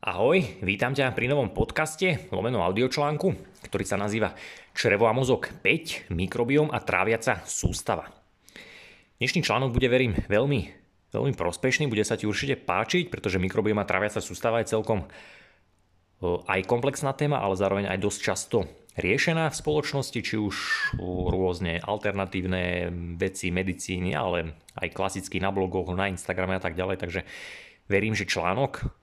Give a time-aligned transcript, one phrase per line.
[0.00, 3.36] Ahoj, vítam ťa pri novom podcaste, lomeno audiočlánku,
[3.68, 4.32] ktorý sa nazýva
[4.72, 8.08] Črevo a mozog 5, mikrobióm a tráviaca sústava.
[9.20, 10.60] Dnešný článok bude, verím, veľmi,
[11.12, 15.04] veľmi prospešný, bude sa ti určite páčiť, pretože mikrobióm a tráviaca sústava je celkom
[16.24, 18.64] aj komplexná téma, ale zároveň aj dosť často
[18.96, 20.56] riešená v spoločnosti, či už
[21.28, 22.88] rôzne alternatívne
[23.20, 26.96] veci medicíny, ale aj klasicky na blogoch, na Instagrame a tak ďalej.
[27.04, 27.20] Takže
[27.84, 28.96] verím, že článok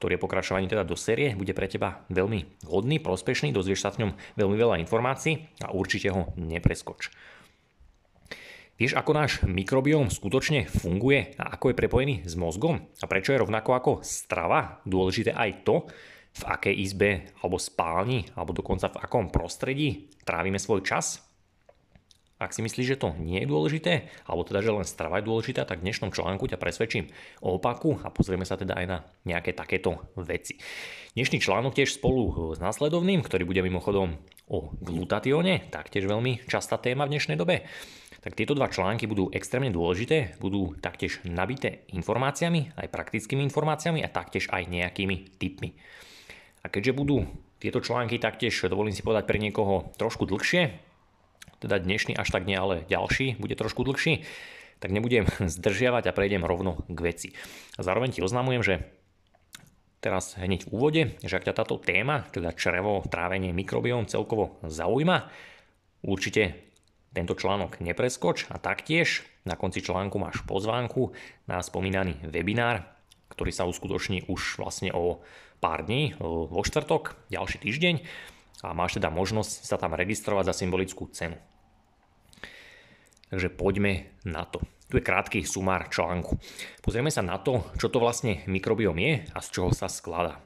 [0.00, 4.08] ktorý je pokračovaní teda do série, bude pre teba veľmi hodný, prospešný, dozvieš sa v
[4.08, 4.10] ňom
[4.40, 7.12] veľmi veľa informácií a určite ho nepreskoč.
[8.80, 12.80] Vieš, ako náš mikrobióm skutočne funguje a ako je prepojený s mozgom?
[12.80, 15.84] A prečo je rovnako ako strava dôležité aj to,
[16.30, 17.10] v akej izbe
[17.44, 21.29] alebo spálni alebo dokonca v akom prostredí trávime svoj čas?
[22.40, 25.68] Ak si myslíš, že to nie je dôležité, alebo teda, že len strava je dôležitá,
[25.68, 27.12] tak v dnešnom článku ťa presvedčím
[27.44, 30.56] o opaku a pozrieme sa teda aj na nejaké takéto veci.
[31.12, 34.16] Dnešný článok tiež spolu s následovným, ktorý bude mimochodom
[34.48, 37.68] o glutatióne, taktiež veľmi častá téma v dnešnej dobe.
[38.24, 44.08] Tak tieto dva články budú extrémne dôležité, budú taktiež nabité informáciami, aj praktickými informáciami a
[44.08, 45.76] taktiež aj nejakými tipmi.
[46.64, 47.28] A keďže budú
[47.60, 50.88] tieto články taktiež, dovolím si povedať pre niekoho trošku dlhšie,
[51.60, 54.24] teda dnešný až tak nie, ale ďalší bude trošku dlhší,
[54.80, 55.28] tak nebudem
[55.60, 57.28] zdržiavať a prejdem rovno k veci.
[57.76, 58.74] A zároveň ti oznamujem, že
[60.00, 65.28] teraz hneď v úvode, že ak ťa táto téma, teda črevo, trávenie, mikrobióm celkovo zaujíma,
[66.00, 66.56] určite
[67.12, 71.12] tento článok nepreskoč a taktiež na konci článku máš pozvánku
[71.44, 72.88] na spomínaný webinár,
[73.28, 75.20] ktorý sa uskutoční už vlastne o
[75.60, 77.94] pár dní, vo štvrtok, ďalší týždeň
[78.64, 81.36] a máš teda možnosť sa tam registrovať za symbolickú cenu.
[83.30, 84.58] Takže poďme na to.
[84.90, 86.34] Tu je krátky sumár článku.
[86.82, 90.42] Pozrieme sa na to, čo to vlastne mikrobióm je a z čoho sa skladá.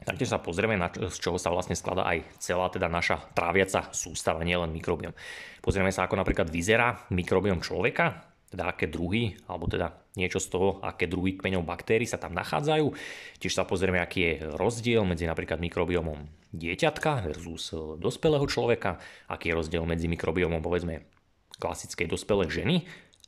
[0.00, 4.42] Taktiež sa pozrieme, na, z čoho sa vlastne skladá aj celá teda naša tráviaca sústava,
[4.42, 5.14] nielen mikrobióm.
[5.62, 10.82] Pozrieme sa, ako napríklad vyzerá mikrobióm človeka, teda aké druhy, alebo teda niečo z toho,
[10.82, 12.90] aké druhy kmeňov baktérií sa tam nachádzajú.
[13.38, 17.70] Tiež sa pozrieme, aký je rozdiel medzi napríklad mikrobiomom dieťatka versus
[18.02, 18.98] dospelého človeka,
[19.30, 21.19] aký je rozdiel medzi mikrobiomom povedzme
[21.60, 22.76] klasickej dospelej ženy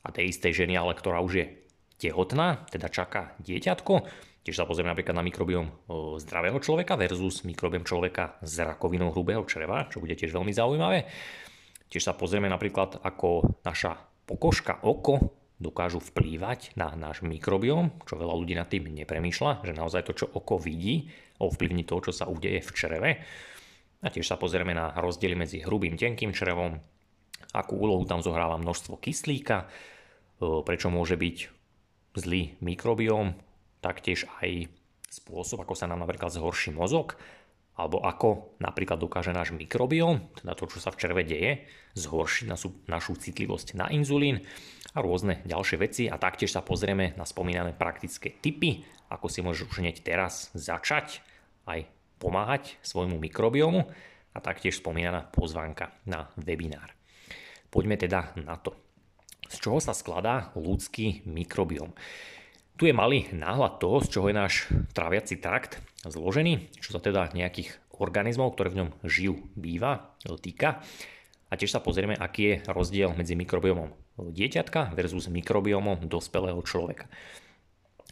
[0.02, 1.46] a tej istej ženy, ale ktorá už je
[2.00, 4.08] tehotná, teda čaká dieťatko.
[4.42, 5.86] Tiež sa pozrieme napríklad na mikrobiom
[6.18, 11.06] zdravého človeka versus mikrobiom človeka s rakovinou hrubého čreva, čo bude tiež veľmi zaujímavé.
[11.86, 13.94] Tiež sa pozrieme napríklad, ako naša
[14.26, 20.10] pokožka, oko dokážu vplývať na náš mikrobióm, čo veľa ľudí nad tým nepremýšľa, že naozaj
[20.10, 21.06] to, čo oko vidí,
[21.38, 23.10] ovplyvní to, čo sa udeje v čreve.
[24.02, 26.82] A tiež sa pozrieme na rozdiely medzi hrubým, tenkým črevom,
[27.52, 29.68] akú úlohu tam zohráva množstvo kyslíka,
[30.40, 31.36] prečo môže byť
[32.18, 33.36] zlý mikrobióm,
[33.80, 34.68] taktiež aj
[35.12, 37.16] spôsob, ako sa nám napríklad zhorší mozog,
[37.72, 41.64] alebo ako napríklad dokáže náš mikrobióm, teda to, čo sa v červe deje,
[41.96, 44.44] zhoršiť našu, našu citlivosť na inzulín
[44.92, 49.72] a rôzne ďalšie veci a taktiež sa pozrieme na spomínané praktické typy, ako si môžeš
[49.72, 51.24] už hneď teraz začať
[51.64, 51.88] aj
[52.20, 53.88] pomáhať svojmu mikrobiomu
[54.32, 56.92] a taktiež spomínaná pozvánka na webinár.
[57.72, 58.76] Poďme teda na to.
[59.48, 61.96] Z čoho sa skladá ľudský mikrobióm?
[62.76, 64.54] Tu je malý náhľad toho, z čoho je náš
[64.92, 70.12] tráviaci trakt zložený, čo sa teda nejakých organizmov, ktoré v ňom žijú, býva,
[70.44, 70.84] týka.
[71.48, 77.08] A tiež sa pozrieme, aký je rozdiel medzi mikrobiomom dieťatka versus mikrobiomom dospelého človeka.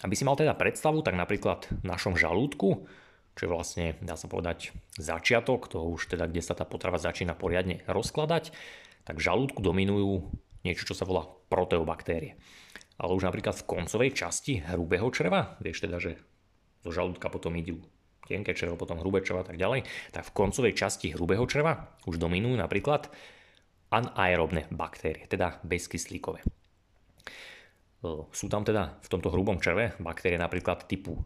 [0.00, 2.88] Aby si mal teda predstavu, tak napríklad v našom žalúdku,
[3.36, 7.36] čo je vlastne, dá sa povedať, začiatok toho už teda, kde sa tá potrava začína
[7.36, 8.56] poriadne rozkladať,
[9.04, 10.30] tak v žalúdku dominujú
[10.64, 12.36] niečo, čo sa volá proteobaktérie.
[13.00, 16.20] Ale už napríklad v koncovej časti hrubého čreva, vieš teda, že
[16.84, 17.80] zo žalúdka potom idú
[18.28, 19.82] tenké črevo, potom hrubé črevo a tak ďalej,
[20.14, 23.10] tak v koncovej časti hrubého čreva už dominujú napríklad
[23.90, 26.46] anaerobné baktérie, teda bezkyslíkové.
[28.30, 31.20] Sú tam teda v tomto hrubom čreve baktérie napríklad typu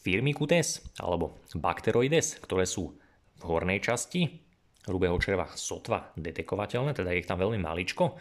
[0.00, 2.96] Firmicutes alebo Bacteroides, ktoré sú
[3.36, 4.49] v hornej časti
[4.90, 8.18] hrubého čreva sotva detekovateľné, teda je ich tam veľmi maličko.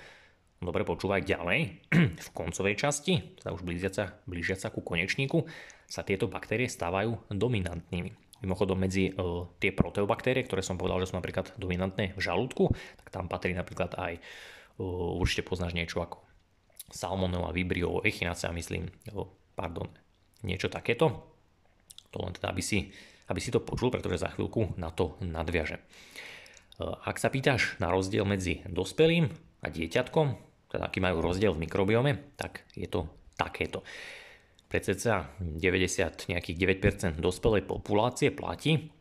[0.59, 1.59] Dobre, počúvaj ďalej.
[2.27, 5.49] V koncovej časti, teda už blížiaca, blížiaca ku konečníku,
[5.89, 8.13] sa tieto baktérie stávajú dominantnými.
[8.39, 9.11] Mimochodom medzi e,
[9.59, 12.71] tie proteobaktérie, ktoré som povedal, že sú napríklad dominantné v žalúdku,
[13.03, 14.21] tak tam patrí napríklad aj, e,
[15.19, 16.23] určite poznáš niečo ako
[16.93, 19.11] salmonella, vibrio, echinacea, myslím, e,
[19.57, 19.91] pardon,
[20.45, 21.35] niečo takéto.
[22.15, 22.89] To len teda, aby si,
[23.27, 25.83] aby si to počul, pretože za chvíľku na to nadviaže.
[26.79, 29.27] Ak sa pýtaš na rozdiel medzi dospelým
[29.59, 30.27] a dieťatkom,
[30.71, 33.83] teda aký majú rozdiel v mikrobiome, tak je to takéto.
[34.69, 36.57] pre cca 90 nejakých
[37.17, 38.93] 9% dospelej populácie platí,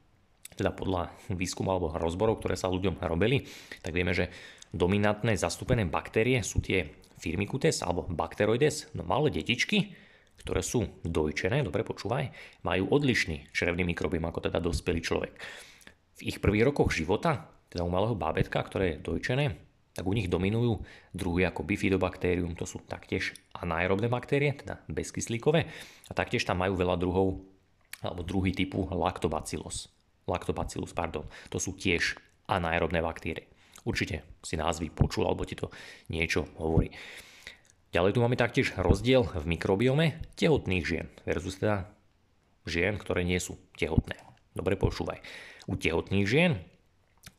[0.59, 3.47] teda podľa výskumu alebo rozborov, ktoré sa ľuďom robili,
[3.85, 4.33] tak vieme, že
[4.75, 6.89] dominantné zastúpené baktérie sú tie
[7.19, 9.95] Firmicutes alebo Bacteroides, no malé detičky,
[10.39, 12.31] ktoré sú dojčené, dobre počúvaj,
[12.63, 15.35] majú odlišný črevný mikrobiom ako teda dospelý človek.
[16.19, 19.57] V ich prvých rokoch života, teda u malého bábetka, ktoré je dojčené,
[19.99, 20.79] tak u nich dominujú
[21.11, 25.67] druhy ako bifidobakterium, to sú taktiež anaerobné baktérie, teda bezkyslíkové,
[26.07, 27.43] a taktiež tam majú veľa druhov,
[27.99, 29.91] alebo druhy typu lactobacillus.
[30.31, 31.27] Lactobacillus, pardon.
[31.51, 32.15] To sú tiež
[32.47, 33.51] anaerobné baktérie.
[33.83, 35.73] Určite si názvy počul, alebo ti to
[36.13, 36.95] niečo hovorí.
[37.91, 41.89] Ďalej tu máme taktiež rozdiel v mikrobiome tehotných žien versus teda
[42.69, 44.21] žien, ktoré nie sú tehotné.
[44.53, 45.25] Dobre počúvaj.
[45.67, 46.61] U tehotných žien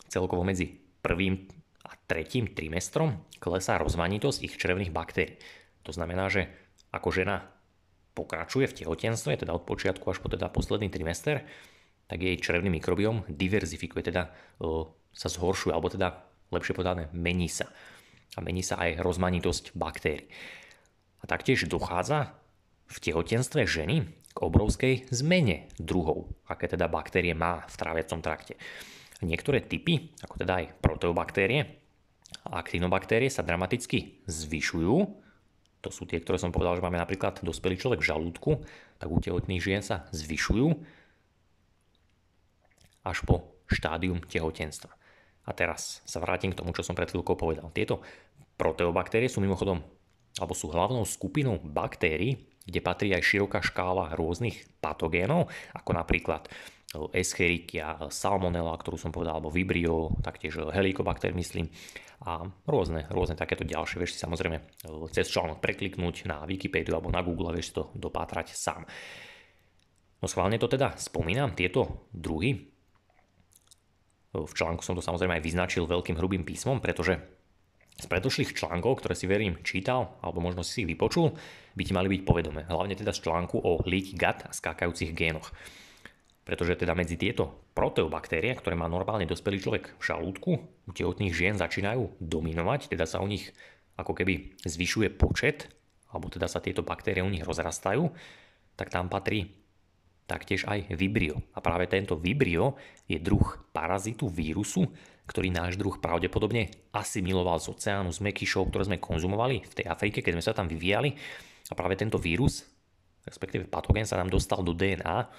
[0.10, 1.48] celkovo medzi prvým
[1.86, 5.40] a tretím trimestrom klesá rozmanitosť ich črevných baktérií.
[5.88, 6.52] To znamená, že
[6.92, 7.48] ako žena
[8.18, 11.48] pokračuje v tehotenstve, teda od počiatku až po teda posledný trimester,
[12.10, 17.70] tak jej črevný mikrobiom diverzifikuje, teda o, sa zhoršuje, alebo teda lepšie povedané mení sa
[18.36, 20.28] a mení sa aj rozmanitosť baktérií.
[21.22, 22.34] A taktiež dochádza
[22.90, 28.58] v tehotenstve ženy k obrovskej zmene druhov, aké teda baktérie má v tráviacom trakte.
[29.20, 31.80] Niektoré typy, ako teda aj proteobaktérie
[32.48, 34.96] a aktinobaktérie sa dramaticky zvyšujú.
[35.80, 38.52] To sú tie, ktoré som povedal, že máme napríklad dospelý človek v žalúdku,
[39.00, 40.68] tak u tehotných žien sa zvyšujú
[43.04, 44.92] až po štádium tehotenstva.
[45.48, 47.72] A teraz sa vrátim k tomu, čo som pred chvíľkou povedal.
[47.72, 48.04] Tieto
[48.60, 49.82] proteobaktérie sú mimochodom,
[50.38, 56.46] alebo sú hlavnou skupinou baktérií, kde patrí aj široká škála rôznych patogénov, ako napríklad
[57.14, 61.70] Escherichia, Salmonella, ktorú som povedal, alebo Vibrio, taktiež Helicobacter myslím
[62.26, 64.02] a rôzne, rôzne takéto ďalšie.
[64.02, 64.58] Vieš si samozrejme
[65.14, 68.84] cez článok prekliknúť na Wikipédiu alebo na Google a vieš to dopátrať sám.
[70.20, 72.70] No schválne to teda spomínam, tieto druhy
[74.30, 77.18] v článku som to samozrejme aj vyznačil veľkým hrubým písmom, pretože
[78.00, 81.36] z predošlých článkov, ktoré si verím čítal, alebo možno si ich vypočul,
[81.76, 82.64] by ti mali byť povedomé.
[82.66, 85.52] Hlavne teda z článku o leaky gut a skákajúcich génoch.
[86.48, 90.52] Pretože teda medzi tieto proteobaktérie, ktoré má normálne dospelý človek v žalúdku,
[90.88, 93.54] u tehotných žien začínajú dominovať, teda sa u nich
[94.00, 95.70] ako keby zvyšuje počet,
[96.10, 98.10] alebo teda sa tieto baktérie u nich rozrastajú,
[98.74, 99.60] tak tam patrí
[100.26, 101.42] taktiež aj vibrio.
[101.54, 102.78] A práve tento vibrio
[103.10, 104.86] je druh parazitu vírusu,
[105.30, 110.26] ktorý náš druh pravdepodobne asimiloval z oceánu, z mekyšov, ktoré sme konzumovali v tej Afrike,
[110.26, 111.14] keď sme sa tam vyvíjali.
[111.70, 112.66] A práve tento vírus,
[113.30, 115.30] respektíve patogén, sa nám dostal do DNA,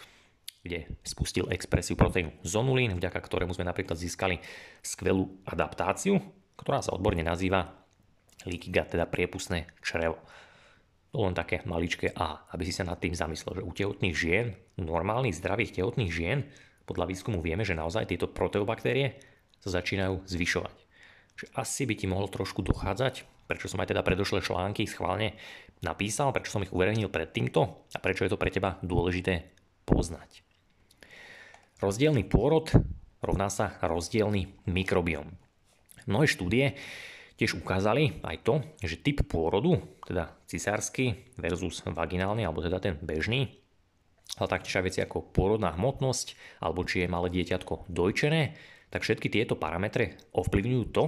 [0.62, 4.38] kde spustil expresiu proteínu zonulín, vďaka ktorému sme napríklad získali
[4.78, 6.22] skvelú adaptáciu,
[6.54, 7.81] ktorá sa odborne nazýva
[8.46, 10.22] gut, teda priepustné črevo.
[11.10, 14.54] To len také maličké A, aby si sa nad tým zamyslel, že u tehotných žien,
[14.78, 16.46] normálnych zdravých tehotných žien,
[16.87, 19.30] podľa výskumu vieme, že naozaj tieto proteobaktérie
[19.61, 20.77] sa začínajú zvyšovať.
[21.41, 25.37] Že asi by ti mohol trošku dochádzať, prečo som aj teda predošlé články schválne
[25.81, 29.49] napísal, prečo som ich uverejnil pred týmto a prečo je to pre teba dôležité
[29.89, 30.45] poznať.
[31.81, 32.69] Rozdielný pôrod
[33.25, 35.33] rovná sa rozdielný mikrobiom.
[36.05, 36.77] Mnohé štúdie
[37.41, 38.55] tiež ukázali aj to,
[38.85, 43.57] že typ pôrodu, teda cisársky versus vaginálny, alebo teda ten bežný,
[44.37, 48.55] ale taktiež aj veci ako pôrodná hmotnosť, alebo či je malé dieťatko dojčené,
[48.90, 51.04] tak všetky tieto parametre ovplyvňujú to,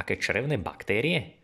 [0.00, 1.40] aké črevné baktérie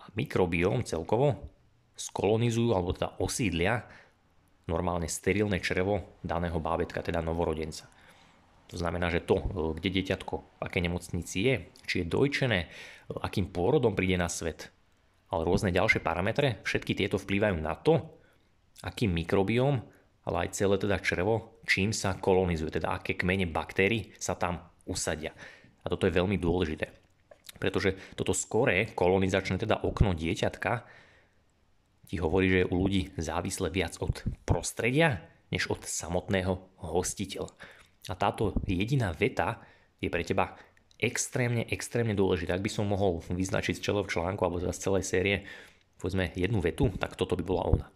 [0.00, 1.52] a mikrobióm celkovo
[1.92, 3.84] skolonizujú alebo teda osídlia
[4.66, 7.90] normálne sterilné črevo daného bábetka, teda novorodenca.
[8.72, 9.36] To znamená, že to,
[9.76, 12.72] kde dieťatko, v akej nemocnici je, či je dojčené,
[13.20, 14.72] akým pôrodom príde na svet,
[15.28, 18.00] ale rôzne ďalšie parametre, všetky tieto vplývajú na to,
[18.80, 19.84] aký mikrobióm,
[20.22, 25.34] ale aj celé teda črevo, čím sa kolonizuje, teda aké kmene baktérií sa tam usadia.
[25.82, 26.94] A toto je veľmi dôležité.
[27.58, 30.86] Pretože toto skoré kolonizačné teda okno dieťatka
[32.06, 37.54] ti hovorí, že je u ľudí závislé viac od prostredia, než od samotného hostiteľa.
[38.10, 39.62] A táto jediná veta
[40.02, 40.58] je pre teba
[40.98, 42.58] extrémne, extrémne dôležitá.
[42.58, 45.46] Ak by som mohol vyznačiť z v článku alebo z celej série
[46.02, 47.86] povedzme jednu vetu, tak toto by bola ona.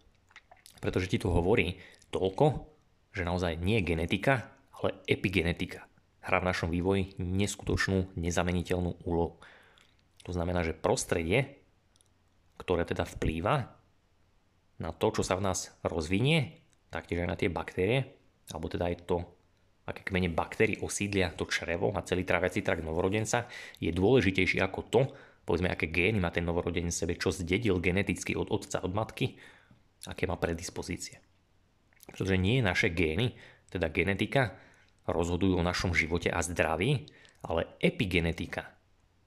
[0.79, 1.75] Pretože ti tu hovorí
[2.13, 2.67] toľko,
[3.11, 5.87] že naozaj nie genetika, ale epigenetika
[6.27, 9.39] hrá v našom vývoji neskutočnú, nezameniteľnú úlohu.
[10.27, 11.55] To znamená, že prostredie,
[12.59, 13.71] ktoré teda vplýva
[14.77, 16.59] na to, čo sa v nás rozvinie,
[16.91, 18.11] taktiež aj na tie baktérie,
[18.51, 19.23] alebo teda aj to,
[19.87, 23.47] aké kmene baktérií osídlia to črevo a celý tráviaci trakt novorodenca,
[23.79, 25.01] je dôležitejší ako to,
[25.47, 29.39] povedzme, aké gény má ten novorodenec sebe, čo zdedil geneticky od otca, od matky,
[30.03, 31.23] aké má predispozície.
[32.07, 33.35] Pretože nie naše gény,
[33.67, 34.55] teda genetika,
[35.07, 37.07] rozhodujú o našom živote a zdraví,
[37.43, 38.75] ale epigenetika,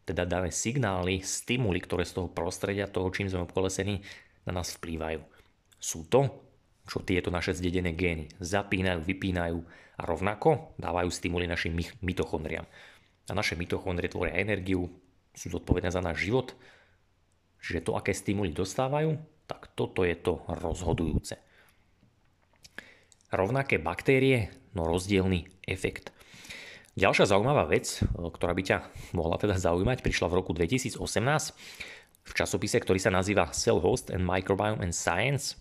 [0.05, 4.03] teda dáme signály, stimuly, ktoré z toho prostredia, toho, čím sme obkolesení,
[4.49, 5.23] na nás vplývajú.
[5.79, 6.43] Sú to,
[6.91, 9.59] čo tieto naše zdedené gény zapínajú, vypínajú
[10.01, 12.67] a rovnako dávajú stimuly našim mitochondriám.
[13.31, 14.91] A naše mitochondrie tvoria energiu,
[15.31, 16.59] sú zodpovedné za náš život,
[17.63, 19.15] čiže to, aké stimuly dostávajú,
[19.47, 21.39] tak toto je to rozhodujúce.
[23.31, 26.11] Rovnaké baktérie, no rozdielný efekt.
[26.99, 28.79] Ďalšia zaujímavá vec, ktorá by ťa
[29.15, 30.99] mohla teda zaujímať, prišla v roku 2018
[32.27, 35.55] v časopise, ktorý sa nazýva Cell Host and Microbiome and Science.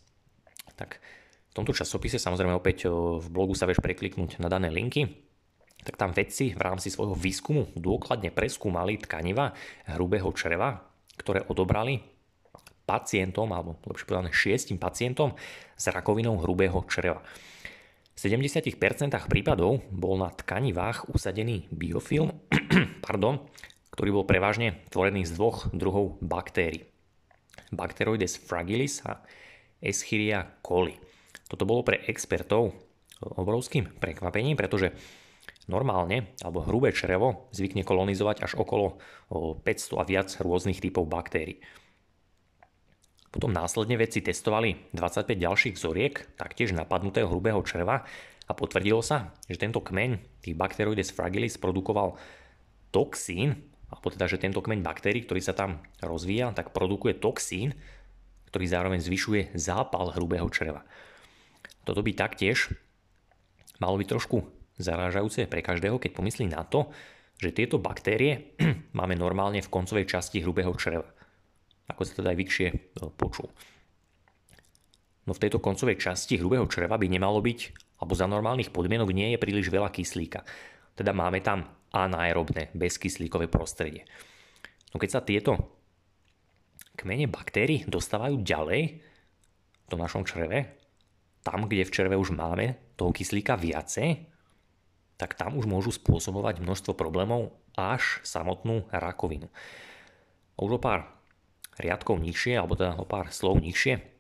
[0.74, 5.06] Tak v tomto časopise, samozrejme opäť v blogu sa vieš prekliknúť na dané linky,
[5.86, 9.54] tak tam vedci v rámci svojho výskumu dôkladne preskúmali tkaniva
[9.94, 10.90] hrubého čreva,
[11.22, 12.02] ktoré odobrali
[12.90, 15.38] pacientom, alebo lepšie povedané šiestim pacientom
[15.78, 17.22] s rakovinou hrubého čreva.
[18.20, 18.76] V 70%
[19.32, 22.36] prípadov bol na tkanivách usadený biofilm,
[23.08, 23.48] pardon,
[23.96, 26.84] ktorý bol prevažne tvorený z dvoch druhov baktérií.
[27.72, 29.24] Bacteroides fragilis a
[29.80, 31.00] Escherichia coli.
[31.48, 32.76] Toto bolo pre expertov
[33.24, 34.92] obrovským prekvapením, pretože
[35.72, 39.00] normálne, alebo hrubé črevo zvykne kolonizovať až okolo
[39.32, 41.64] 500 a viac rôznych typov baktérií.
[43.30, 48.02] Potom následne vedci testovali 25 ďalších vzoriek, taktiež napadnutého hrubého čreva
[48.50, 52.18] a potvrdilo sa, že tento kmeň tých Bacteroides fragilis produkoval
[52.90, 57.78] toxín, alebo teda, že tento kmeň baktérií, ktorý sa tam rozvíja, tak produkuje toxín,
[58.50, 60.82] ktorý zároveň zvyšuje zápal hrubého čreva.
[61.86, 62.74] Toto by taktiež
[63.78, 64.42] malo byť trošku
[64.82, 66.90] zarážajúce pre každého, keď pomyslí na to,
[67.38, 68.58] že tieto baktérie
[68.98, 71.19] máme normálne v koncovej časti hrubého čreva
[71.90, 72.76] ako sa teda aj vyššie e,
[73.18, 73.50] počul.
[75.26, 77.60] No v tejto koncovej časti hrubého čreva by nemalo byť,
[78.02, 80.46] alebo za normálnych podmienok nie je príliš veľa kyslíka.
[80.94, 84.06] Teda máme tam anaerobné, bezkyslíkové prostredie.
[84.94, 85.54] No keď sa tieto
[86.98, 88.82] kmene baktérií dostávajú ďalej
[89.90, 90.78] tom našom čreve,
[91.42, 94.30] tam, kde v červe už máme toho kyslíka viacej,
[95.20, 99.52] tak tam už môžu spôsobovať množstvo problémov až samotnú rakovinu.
[100.56, 101.19] Už o pár
[101.80, 104.20] riadkov nižšie, alebo teda o pár slov nižšie,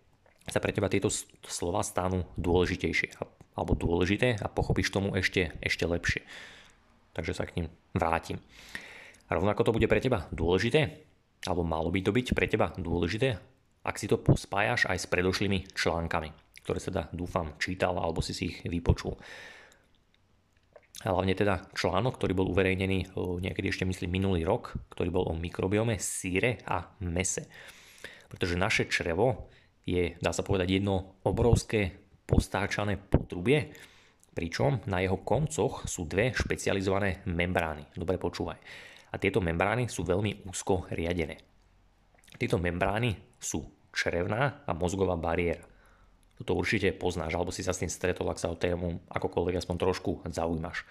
[0.49, 1.13] sa pre teba tieto
[1.45, 3.21] slova stanú dôležitejšie
[3.53, 6.23] alebo dôležité a pochopíš tomu ešte, ešte lepšie.
[7.11, 8.39] Takže sa k ním vrátim.
[9.27, 11.05] A rovnako to bude pre teba dôležité,
[11.43, 13.35] alebo malo by to byť pre teba dôležité,
[13.83, 16.31] ak si to pospájaš aj s predošlými článkami,
[16.63, 19.19] ktoré sa dúfam čítal alebo si si ich vypočul.
[21.07, 25.33] A hlavne teda článok, ktorý bol uverejnený niekedy ešte myslím minulý rok, ktorý bol o
[25.33, 27.47] mikrobiome, síre a mese.
[28.27, 29.47] Pretože naše črevo
[29.87, 31.95] je, dá sa povedať, jedno obrovské
[32.27, 33.71] postáčané potrubie,
[34.35, 37.87] pričom na jeho koncoch sú dve špecializované membrány.
[37.95, 38.59] Dobre počúvaj.
[39.09, 41.39] A tieto membrány sú veľmi úzko riadené.
[42.37, 45.65] Tieto membrány sú črevná a mozgová bariéra.
[46.39, 49.75] Toto určite poznáš, alebo si sa s tým stretol, ak sa o tému akokoľvek aspoň
[49.75, 50.87] trošku zaujímaš.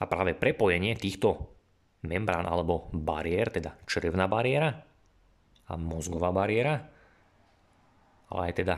[0.00, 1.52] A práve prepojenie týchto
[2.08, 4.80] membrán alebo bariér, teda črevná bariéra
[5.68, 6.88] a mozgová bariéra,
[8.32, 8.76] ale aj teda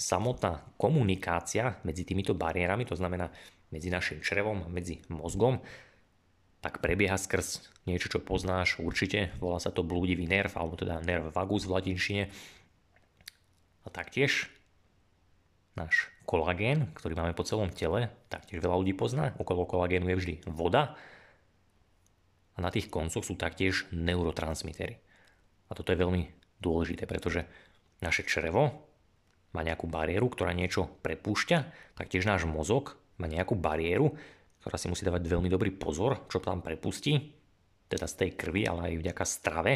[0.00, 3.28] samotná komunikácia medzi týmito bariérami, to znamená
[3.68, 5.60] medzi našim črevom a medzi mozgom,
[6.60, 11.32] tak prebieha skrz niečo, čo poznáš určite, volá sa to blúdivý nerv, alebo teda nerv
[11.32, 12.24] vagus v latinčine.
[13.84, 14.52] A taktiež
[15.78, 19.34] náš kolagén, ktorý máme po celom tele, taktiež veľa ľudí pozná.
[19.38, 20.94] Okolo kolagénu je vždy voda
[22.54, 24.98] a na tých koncoch sú taktiež neurotransmitery.
[25.70, 26.22] A toto je veľmi
[26.58, 27.46] dôležité, pretože
[28.02, 28.90] naše črevo
[29.50, 31.58] má nejakú bariéru, ktorá niečo prepúšťa,
[31.98, 34.14] taktiež náš mozog má nejakú bariéru,
[34.62, 37.34] ktorá si musí dávať veľmi dobrý pozor, čo tam prepustí,
[37.90, 39.72] teda z tej krvi, ale aj vďaka strave.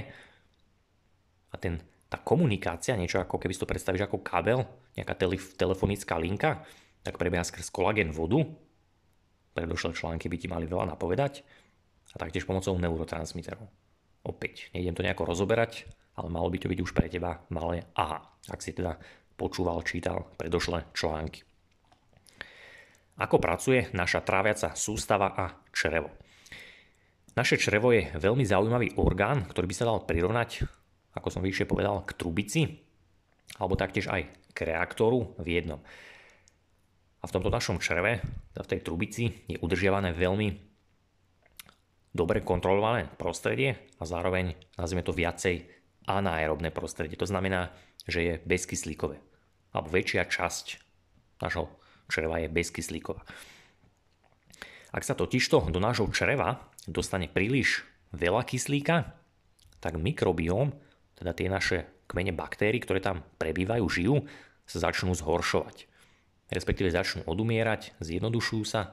[1.50, 1.82] A ten
[2.14, 4.62] tá komunikácia, niečo ako keby si to predstavíš ako kabel,
[4.94, 6.62] nejaká tele- telefonická linka,
[7.04, 8.42] tak prebieha skrz kolagén vodu.
[9.54, 11.46] Predošlé články by ti mali veľa napovedať.
[12.14, 13.66] A taktiež pomocou neurotransmiterov.
[14.24, 15.84] Opäť, nejdem to nejako rozoberať,
[16.14, 18.96] ale malo by to byť už pre teba malé aha, ak si teda
[19.34, 21.42] počúval, čítal predošlé články.
[23.18, 26.10] Ako pracuje naša tráviaca sústava a črevo?
[27.34, 30.66] Naše črevo je veľmi zaujímavý orgán, ktorý by sa dal prirovnať
[31.14, 32.83] ako som vyššie povedal, k trubici,
[33.58, 35.80] alebo taktiež aj k reaktoru v jednom.
[37.20, 38.20] A v tomto našom čreve,
[38.52, 40.48] v tej trubici, je udržiavané veľmi
[42.14, 45.66] dobre kontrolované prostredie a zároveň, nazvime to viacej,
[46.04, 47.16] anaerobné prostredie.
[47.16, 47.72] To znamená,
[48.04, 49.16] že je bezkyslíkové.
[49.74, 50.78] alebo väčšia časť
[51.42, 51.66] nášho
[52.06, 53.26] čreva je bezkyslíková.
[54.94, 57.82] Ak sa totižto do nášho čreva dostane príliš
[58.14, 59.18] veľa kyslíka,
[59.82, 60.70] tak mikrobióm,
[61.18, 64.16] teda tie naše kmene baktérií, ktoré tam prebývajú, žijú,
[64.64, 65.88] sa začnú zhoršovať.
[66.52, 68.92] Respektíve začnú odumierať, zjednodušujú sa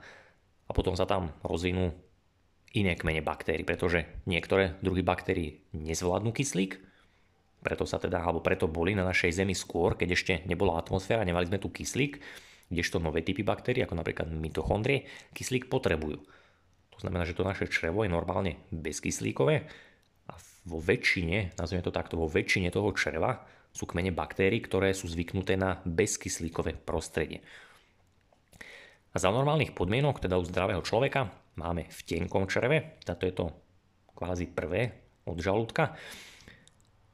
[0.67, 1.91] a potom sa tam rozvinú
[2.71, 6.79] iné kmene baktérií, pretože niektoré druhy baktérií nezvládnu kyslík,
[7.61, 11.45] preto sa teda, alebo preto boli na našej Zemi skôr, keď ešte nebola atmosféra, nemali
[11.45, 12.17] sme tu kyslík,
[12.71, 16.23] kdežto nové typy baktérií, ako napríklad mitochondrie, kyslík potrebujú.
[16.95, 19.67] To znamená, že to naše črevo je normálne bezkyslíkové
[20.65, 23.41] vo väčšine, nazvime to takto, vo väčšine toho čreva
[23.71, 27.41] sú kmene baktérií, ktoré sú zvyknuté na bezkyslíkové prostredie.
[29.11, 33.45] A za normálnych podmienok, teda u zdravého človeka, máme v tenkom čreve, táto je to
[34.15, 34.91] kvázi prvé
[35.27, 35.97] od žalúdka,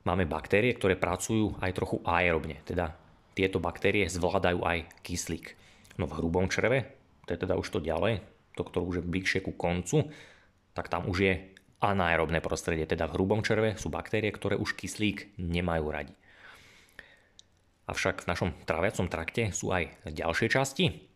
[0.06, 2.94] máme baktérie, ktoré pracujú aj trochu aerobne, teda
[3.34, 5.58] tieto baktérie zvládajú aj kyslík.
[5.98, 6.94] No v hrubom čreve,
[7.26, 8.22] to je teda už to ďalej,
[8.54, 10.10] to, ktoré už je bližšie ku koncu,
[10.74, 11.34] tak tam už je
[11.78, 16.14] anaerobné prostredie, teda v hrubom červe sú baktérie, ktoré už kyslík nemajú radi.
[17.88, 21.08] Avšak v našom tráviacom trakte sú aj ďalšie časti,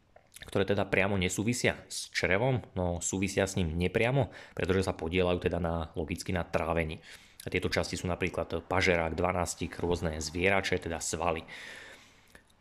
[0.48, 5.60] ktoré teda priamo nesúvisia s črevom, no súvisia s ním nepriamo, pretože sa podielajú teda
[5.60, 7.04] na, logicky na trávení.
[7.42, 11.42] A tieto časti sú napríklad pažerák, 12, rôzne zvierače, teda svaly.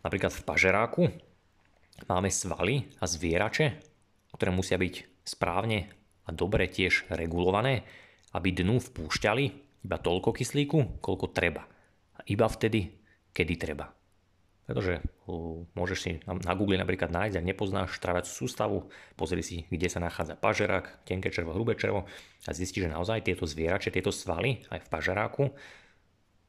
[0.00, 1.02] Napríklad v pažeráku
[2.09, 3.76] máme svaly a zvierače,
[4.33, 6.00] ktoré musia byť správne
[6.30, 7.82] a dobre tiež regulované,
[8.30, 9.44] aby dnu vpúšťali
[9.82, 11.66] iba toľko kyslíku, koľko treba.
[12.14, 12.94] A iba vtedy,
[13.34, 13.90] kedy treba.
[14.70, 15.02] Pretože
[15.75, 18.87] môžeš si na Google napríklad nájsť, ak nepoznáš tráviacu sústavu,
[19.18, 22.06] pozri si, kde sa nachádza pažerák, tenké červo, hrubé červo
[22.46, 25.44] a zistíš, že naozaj tieto zvierače, tieto svaly aj v pažeráku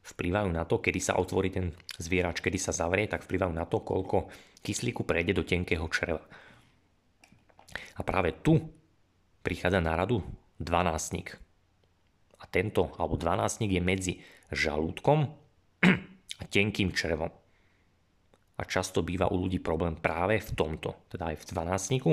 [0.01, 3.81] vplyvajú na to, kedy sa otvorí ten zvierač, kedy sa zavrie, tak vplyvajú na to,
[3.81, 4.29] koľko
[4.61, 6.21] kyslíku prejde do tenkého čreva.
[7.97, 8.80] A práve tu
[9.41, 10.21] prichádza na radu
[10.61, 11.37] dvanáctnik.
[12.41, 14.13] A tento, alebo dvanáctnik je medzi
[14.49, 15.19] žalúdkom
[16.41, 17.29] a tenkým črevom.
[18.57, 22.11] A často býva u ľudí problém práve v tomto, teda aj v dvanáctniku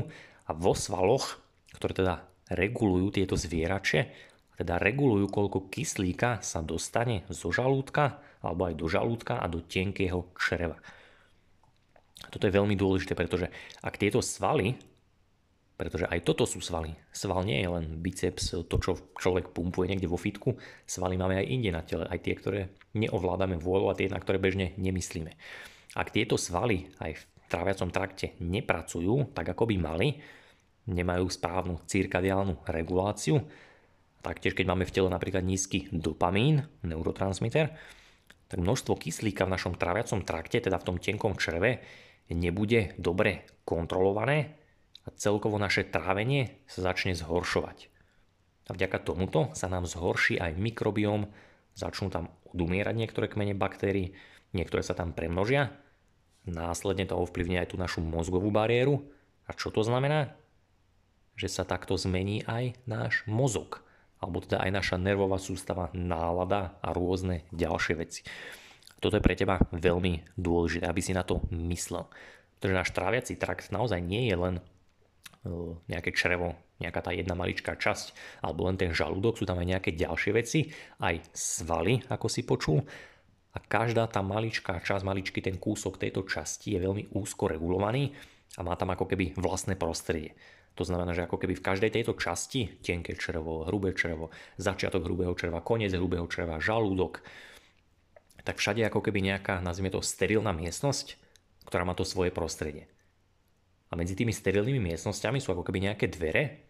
[0.49, 1.41] a vo svaloch,
[1.77, 2.15] ktoré teda
[2.49, 9.39] regulujú tieto zvierače teda regulujú, koľko kyslíka sa dostane zo žalúdka alebo aj do žalúdka
[9.39, 10.75] a do tenkého čreva.
[12.35, 13.47] Toto je veľmi dôležité, pretože
[13.79, 14.75] ak tieto svaly,
[15.79, 20.11] pretože aj toto sú svaly, sval nie je len biceps, to čo človek pumpuje niekde
[20.11, 22.61] vo fitku, svaly máme aj inde na tele, aj tie, ktoré
[22.99, 25.39] neovládame vôľu a tie, na ktoré bežne nemyslíme.
[25.95, 30.09] Ak tieto svaly aj v tráviacom trakte nepracujú tak, ako by mali,
[30.91, 33.39] nemajú správnu cirkadiálnu reguláciu,
[34.19, 37.71] Taktiež keď máme v tele napríklad nízky dopamín, neurotransmiter,
[38.51, 41.85] tak množstvo kyslíka v našom tráviacom trakte, teda v tom tenkom čreve,
[42.33, 44.58] nebude dobre kontrolované
[45.09, 47.89] a celkovo naše trávenie sa začne zhoršovať.
[48.69, 51.33] A vďaka tomuto sa nám zhorší aj mikrobióm,
[51.73, 54.13] začnú tam odumierať niektoré kmene baktérií,
[54.53, 55.73] niektoré sa tam premnožia,
[56.45, 59.09] následne to ovplyvní aj tú našu mozgovú bariéru.
[59.49, 60.37] A čo to znamená?
[61.41, 66.91] Že sa takto zmení aj náš mozog alebo teda aj naša nervová sústava, nálada a
[66.91, 68.27] rôzne ďalšie veci.
[68.99, 72.11] Toto je pre teba veľmi dôležité, aby si na to myslel.
[72.59, 74.55] Pretože náš tráviaci trakt naozaj nie je len
[75.89, 79.91] nejaké črevo, nejaká tá jedna maličká časť, alebo len ten žalúdok, sú tam aj nejaké
[79.97, 80.71] ďalšie veci,
[81.03, 82.85] aj svaly, ako si počul.
[83.57, 88.15] A každá tá maličká časť, maličký ten kúsok tejto časti je veľmi úzko regulovaný
[88.57, 90.39] a má tam ako keby vlastné prostredie.
[90.79, 94.31] To znamená, že ako keby v každej tejto časti, tenké črevo, hrubé črevo,
[94.63, 97.19] začiatok hrubého čreva, koniec hrubého čreva, žalúdok,
[98.47, 101.19] tak všade ako keby nejaká, nazvime to, sterilná miestnosť,
[101.67, 102.87] ktorá má to svoje prostredie.
[103.89, 106.69] A medzi tými sterilnými miestnosťami sú ako keby nejaké dvere,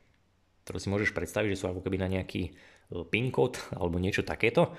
[0.62, 2.50] ktoré si môžeš predstaviť, že sú ako keby na nejaký e,
[3.08, 4.70] PIN kód alebo niečo takéto.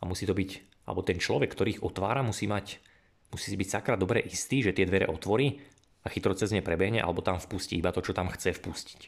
[0.00, 0.50] A musí to byť,
[0.88, 2.80] alebo ten človek, ktorý ich otvára, musí mať,
[3.28, 5.60] musí si byť sakra dobre istý, že tie dvere otvorí
[6.02, 9.00] a chytro cez ne prebehne alebo tam vpustí iba to, čo tam chce vpustiť.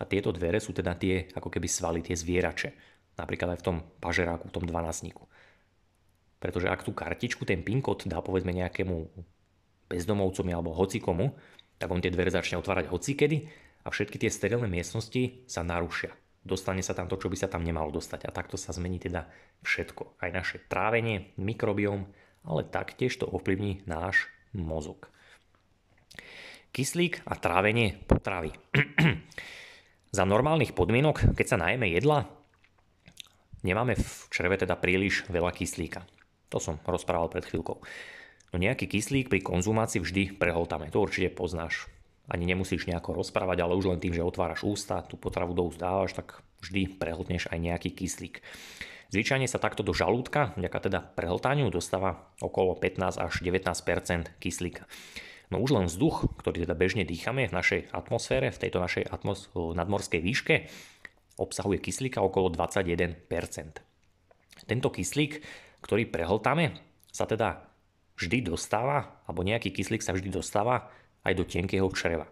[0.00, 2.72] A tieto dvere sú teda tie ako keby svaly, tie zvierače.
[3.16, 5.24] Napríklad aj v tom pažeráku, v tom dvanásniku.
[6.36, 8.96] Pretože ak tú kartičku, ten PIN kód dá povedzme nejakému
[9.86, 11.34] bezdomovcovi alebo hocikomu,
[11.76, 13.46] tak on tie dvere začne otvárať hocikedy
[13.84, 16.14] a všetky tie sterilné miestnosti sa narušia.
[16.46, 18.22] Dostane sa tam to, čo by sa tam nemalo dostať.
[18.26, 19.26] A takto sa zmení teda
[19.66, 20.22] všetko.
[20.22, 22.06] Aj naše trávenie, mikrobióm,
[22.46, 25.10] ale taktiež to ovplyvní náš mozog
[26.76, 28.52] kyslík a trávenie potravy.
[30.16, 32.28] Za normálnych podmienok, keď sa najeme jedla,
[33.64, 36.04] nemáme v čreve teda príliš veľa kyslíka.
[36.52, 37.80] To som rozprával pred chvíľkou.
[38.56, 41.92] No nejaký kyslík pri konzumácii vždy prehltáme, to určite poznáš.
[42.24, 45.76] Ani nemusíš nejako rozprávať, ale už len tým, že otváraš ústa, tú potravu do úst
[45.76, 48.40] dávaš, tak vždy prehltneš aj nejaký kyslík.
[49.12, 54.88] Zvyčajne sa takto do žalúdka, vďaka teda prehltaniu, dostáva okolo 15 až 19% kyslíka.
[55.52, 59.52] No už len vzduch, ktorý teda bežne dýchame v našej atmosfére, v tejto našej atmos-
[59.52, 60.54] nadmorskej výške,
[61.36, 63.20] obsahuje kyslíka okolo 21%
[64.64, 65.44] Tento kyslík,
[65.84, 66.72] ktorý prehltáme,
[67.12, 67.75] sa teda
[68.16, 70.88] vždy dostáva, alebo nejaký kyslík sa vždy dostáva
[71.22, 72.28] aj do tenkého čreva.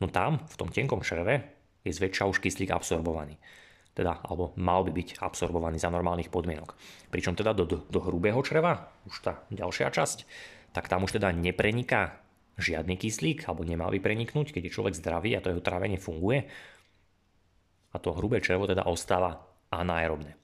[0.00, 3.38] No tam, v tom tenkom čreve, je zväčša už kyslík absorbovaný
[3.96, 6.76] teda, alebo mal by byť absorbovaný za normálnych podmienok.
[7.08, 10.28] Pričom teda do, do, do hrubého čreva, už tá ďalšia časť,
[10.76, 12.20] tak tam už teda nepreniká
[12.60, 16.44] žiadny kyslík, alebo nemal by preniknúť, keď je človek zdravý a to jeho trávenie funguje.
[17.92, 19.40] A to hrubé črevo teda ostáva
[19.72, 20.36] anaerobné.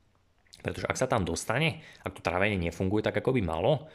[0.62, 3.90] Pretože ak sa tam dostane, ak to trávenie nefunguje tak, ako by malo,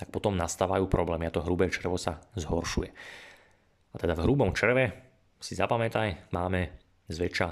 [0.00, 2.88] tak potom nastávajú problémy a to hrubé črevo sa zhoršuje.
[3.92, 4.96] A teda v hrubom čreve
[5.36, 6.80] si zapamätaj, máme
[7.12, 7.48] zväčša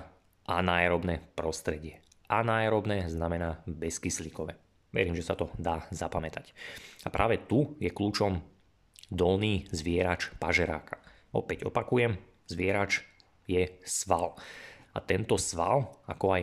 [0.49, 2.01] anaerobné prostredie.
[2.33, 4.57] Anaerobné znamená bezkyslíkové.
[4.89, 6.57] Verím, že sa to dá zapamätať.
[7.05, 8.41] A práve tu je kľúčom
[9.13, 11.01] dolný zvierač pažeráka.
[11.33, 12.17] Opäť opakujem,
[12.49, 13.05] zvierač
[13.45, 14.37] je sval.
[14.97, 16.43] A tento sval, ako aj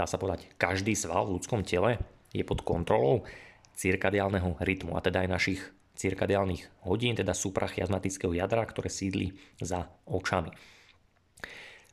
[0.00, 2.00] dá sa povedať každý sval v ľudskom tele,
[2.32, 3.28] je pod kontrolou
[3.76, 5.60] cirkadiálneho rytmu, a teda aj našich
[6.00, 10.48] cirkadiálnych hodín, teda suprachiasmatického jadra, ktoré sídli za očami.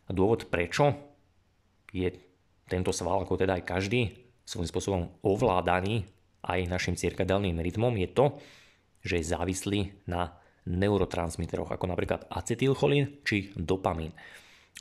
[0.08, 0.96] A dôvod prečo
[1.92, 2.08] je
[2.72, 4.16] tento sval, ako teda aj každý,
[4.48, 6.08] svojím spôsobom ovládaný
[6.48, 8.26] aj našim cirkadiálnym rytmom, je to,
[9.04, 14.16] že je závislý na neurotransmiteroch, ako napríklad acetylcholín či dopamín.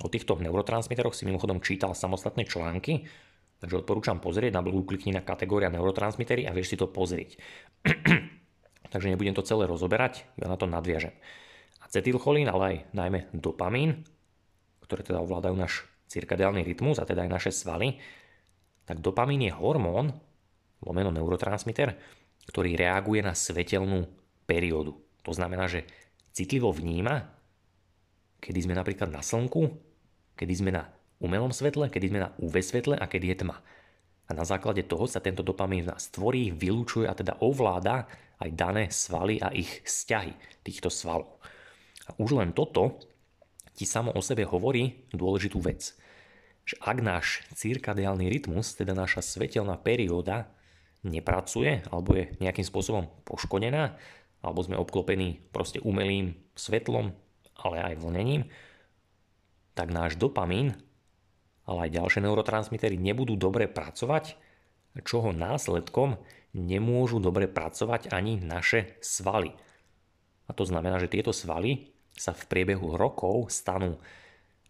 [0.04, 3.08] O týchto neurotransmiteroch si mimochodom čítal samostatné články,
[3.64, 7.40] takže odporúčam pozrieť, na blogu klikni na kategória neurotransmitery a vieš si to pozrieť.
[8.92, 11.16] takže nebudem to celé rozoberať, ja na to nadviažem.
[11.80, 14.04] Acetylcholín, ale aj najmä dopamín,
[14.84, 17.98] ktoré teda ovládajú náš cirkadiálny rytmus, a teda aj naše svaly,
[18.86, 20.14] tak dopamín je hormón,
[20.84, 21.98] lomeno neurotransmiter,
[22.46, 24.06] ktorý reaguje na svetelnú
[24.46, 24.94] periódu.
[25.26, 25.88] To znamená, že
[26.30, 27.35] citlivo vníma,
[28.40, 29.72] kedy sme napríklad na slnku,
[30.36, 30.88] kedy sme na
[31.20, 33.56] umelom svetle, kedy sme na UV svetle a kedy je tma.
[34.26, 38.10] A na základe toho sa tento dopamín v nás tvorí, vylúčuje a teda ovláda
[38.42, 40.34] aj dané svaly a ich vzťahy
[40.66, 41.38] týchto svalov.
[42.10, 42.98] A už len toto
[43.76, 45.94] ti samo o sebe hovorí dôležitú vec.
[46.66, 50.50] Že ak náš cirkadiálny rytmus, teda naša svetelná perióda,
[51.06, 53.94] nepracuje alebo je nejakým spôsobom poškodená,
[54.42, 57.14] alebo sme obklopení proste umelým svetlom,
[57.60, 58.48] ale aj vlnením,
[59.76, 60.76] tak náš dopamín,
[61.68, 64.38] ale aj ďalšie neurotransmitery nebudú dobre pracovať,
[65.04, 66.16] čoho následkom
[66.56, 69.52] nemôžu dobre pracovať ani naše svaly.
[70.48, 74.00] A to znamená, že tieto svaly sa v priebehu rokov stanú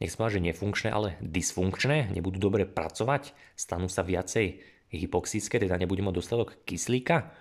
[0.02, 4.60] nechcem že nefunkčné, ale dysfunkčné, nebudú dobre pracovať, stanú sa viacej
[4.92, 7.32] hypoxické, teda nebudú mať dostatok kyslíka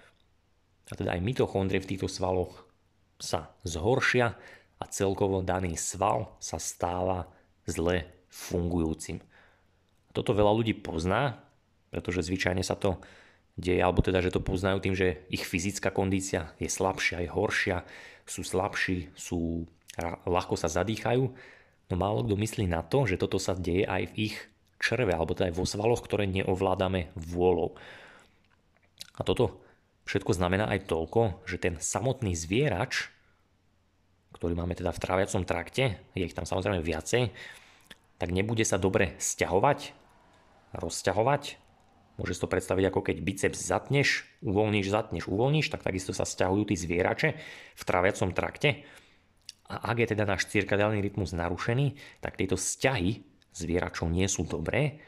[0.86, 2.70] a teda aj mitochondrie v týchto svaloch
[3.18, 4.38] sa zhoršia
[4.80, 7.32] a celkovo daný sval sa stáva
[7.66, 9.24] zle fungujúcim.
[10.12, 11.40] Toto veľa ľudí pozná,
[11.92, 13.00] pretože zvyčajne sa to
[13.56, 17.78] deje, alebo teda, že to poznajú tým, že ich fyzická kondícia je slabšia, je horšia,
[18.28, 19.64] sú slabší, sú
[20.28, 21.24] ľahko sa zadýchajú,
[21.88, 24.36] no málo kto myslí na to, že toto sa deje aj v ich
[24.76, 27.80] črve, alebo teda aj vo svaloch, ktoré neovládame vôľou.
[29.16, 29.64] A toto
[30.04, 33.15] všetko znamená aj toľko, že ten samotný zvierač,
[34.36, 37.32] ktorý máme teda v tráviacom trakte, je ich tam samozrejme viacej,
[38.20, 39.96] tak nebude sa dobre stiahovať,
[40.76, 41.44] rozťahovať.
[42.16, 46.72] Môže si to predstaviť ako keď biceps zatneš, uvoľníš, zatneš, uvoľníš, tak takisto sa stiahujú
[46.72, 47.36] tí zvierače
[47.76, 48.88] v tráviacom trakte
[49.66, 55.02] a ak je teda náš cirkadiálny rytmus narušený, tak tieto vzťahy zvieračov nie sú dobré.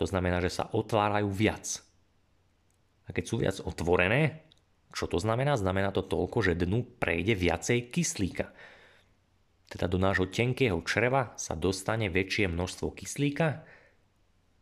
[0.00, 1.84] To znamená, že sa otvárajú viac.
[3.04, 4.45] A keď sú viac otvorené,
[4.94, 5.58] čo to znamená?
[5.58, 8.52] Znamená to toľko, že dnu prejde viacej kyslíka.
[9.66, 13.66] Teda do nášho tenkého čreva sa dostane väčšie množstvo kyslíka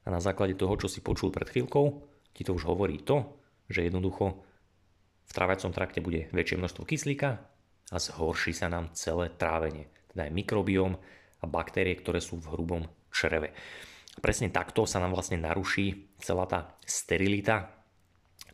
[0.05, 1.87] a na základe toho, čo si počul pred chvíľkou,
[2.33, 3.37] ti to už hovorí to,
[3.69, 4.43] že jednoducho
[5.25, 7.31] v tráviacom trakte bude väčšie množstvo kyslíka
[7.93, 10.97] a zhorší sa nám celé trávenie, teda aj mikrobióm
[11.41, 12.83] a baktérie, ktoré sú v hrubom
[13.13, 13.53] čreve.
[14.19, 17.73] Presne takto sa nám vlastne naruší celá tá sterilita,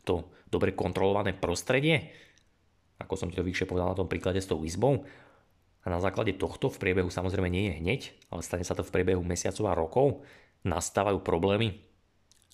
[0.02, 2.10] to dobre kontrolované prostredie,
[3.00, 5.08] ako som ti to vyššie povedal na tom príklade s tou izbou.
[5.80, 8.92] A na základe tohto v priebehu samozrejme nie je hneď, ale stane sa to v
[8.92, 10.06] priebehu mesiacov a rokov,
[10.60, 11.80] nastávajú problémy,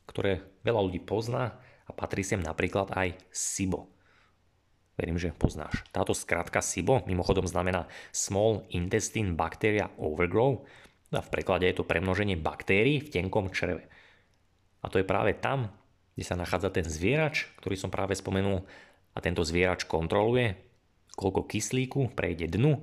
[0.06, 3.90] ktoré veľa ľudí pozná a patrí sem napríklad aj SIBO.
[4.94, 5.82] verím, že poznáš.
[5.90, 10.62] Táto skratka SIBO mimochodom znamená Small Intestine Bacteria Overgrow
[11.10, 13.90] a v preklade je to premnoženie baktérií v tenkom čreve.
[14.82, 15.74] A to je práve tam,
[16.16, 18.64] kde sa nachádza ten zvierač, ktorý som práve spomenul
[19.12, 20.56] a tento zvierač kontroluje,
[21.12, 22.80] koľko kyslíku prejde dnu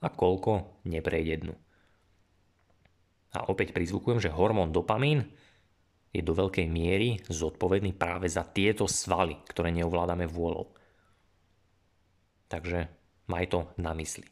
[0.00, 1.54] a koľko neprejde dnu.
[3.36, 5.28] A opäť prizvukujem, že hormón dopamín
[6.14, 10.70] je do veľkej miery zodpovedný práve za tieto svaly, ktoré neovládame vôľou.
[12.48, 12.86] Takže
[13.26, 14.24] maj to na mysli.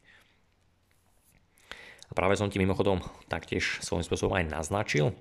[2.07, 5.11] A práve som ti mimochodom taktiež svojím spôsobom aj naznačil,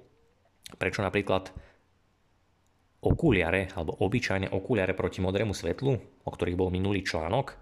[0.78, 1.50] prečo napríklad
[3.02, 7.58] okuliare alebo obyčajné okuliare proti modrému svetlu, o ktorých bol minulý článok,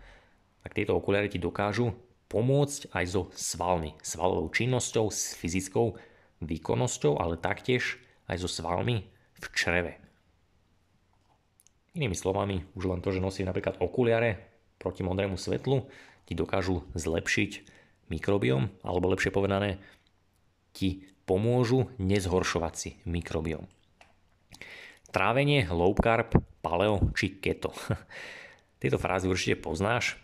[0.60, 1.96] tak tieto okuliare ti dokážu
[2.28, 5.96] pomôcť aj so svalmi, svalovou činnosťou, s fyzickou
[6.44, 7.98] výkonnosťou, ale taktiež
[8.28, 9.08] aj so svalmi
[9.40, 9.92] v čreve.
[11.96, 14.38] Inými slovami, už len to, že nosí napríklad okuliare
[14.78, 15.90] proti modrému svetlu,
[16.28, 17.50] ti dokážu zlepšiť
[18.12, 19.82] mikrobiom, alebo lepšie povedané,
[20.70, 23.66] ti pomôžu nezhoršovať si mikrobiom.
[25.10, 27.74] Trávenie, low carb, paleo či keto.
[28.80, 30.16] Tieto frázy určite poznáš,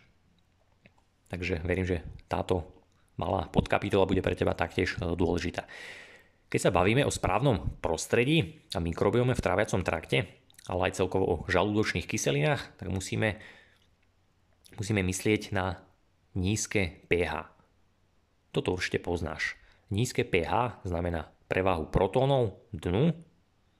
[1.28, 2.64] takže verím, že táto
[3.20, 5.68] malá podkapitola bude pre teba taktiež dôležitá.
[6.46, 10.30] Keď sa bavíme o správnom prostredí a mikrobiome v tráviacom trakte,
[10.70, 13.42] ale aj celkovo o žalúdočných kyselinách, tak musíme,
[14.78, 15.82] musíme myslieť na
[16.38, 17.50] nízke pH.
[18.54, 19.58] Toto určite poznáš.
[19.90, 23.14] Nízke pH znamená prevahu protónov dnu,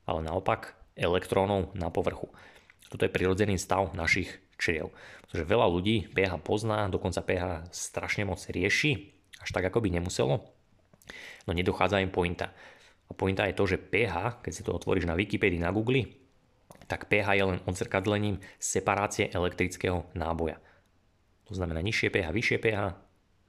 [0.06, 2.32] ale naopak elektrónov na povrchu.
[2.88, 4.90] Toto je prirodzený stav našich čriev.
[5.28, 10.48] Pretože veľa ľudí pH pozná, dokonca pH strašne moc rieši, až tak ako by nemuselo,
[11.44, 12.56] no nedochádza im pointa.
[13.06, 16.10] A pointa je to, že pH, keď si to otvoríš na Wikipedii, na Google,
[16.90, 20.58] tak pH je len odzrkadlením separácie elektrického náboja.
[21.46, 22.98] To znamená nižšie pH, vyššie pH,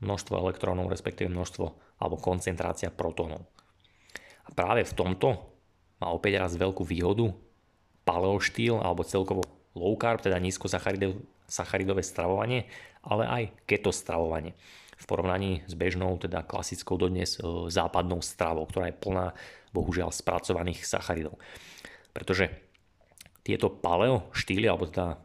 [0.05, 1.65] množstvo elektrónov, respektíve množstvo
[1.97, 3.49] alebo koncentrácia protónov.
[4.45, 5.56] A práve v tomto
[5.97, 7.33] má opäť raz veľkú výhodu
[8.07, 9.43] paleo štýl alebo celkovo
[9.75, 12.71] low carb, teda nízkosacharidové stravovanie,
[13.03, 14.55] ale aj keto stravovanie
[14.97, 19.37] v porovnaní s bežnou, teda klasickou dodnes e, západnou stravou, ktorá je plná
[19.69, 21.37] bohužiaľ spracovaných sacharidov.
[22.17, 22.49] Pretože
[23.45, 25.21] tieto paleo štýly, alebo teda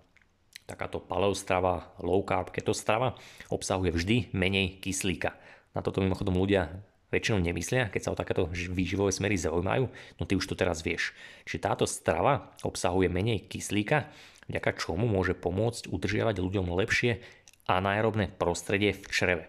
[0.68, 3.16] takáto paleo strava, low carb, keto strava
[3.48, 5.32] obsahuje vždy menej kyslíka.
[5.72, 6.68] Na toto mimochodom ľudia
[7.12, 9.84] väčšinou nemyslia, keď sa o takéto výživové smery zaujímajú,
[10.16, 11.12] no ty už to teraz vieš.
[11.44, 14.08] Čiže táto strava obsahuje menej kyslíka,
[14.48, 17.20] vďaka čomu môže pomôcť udržiavať ľuďom lepšie
[17.68, 19.44] anaerobné prostredie v čreve.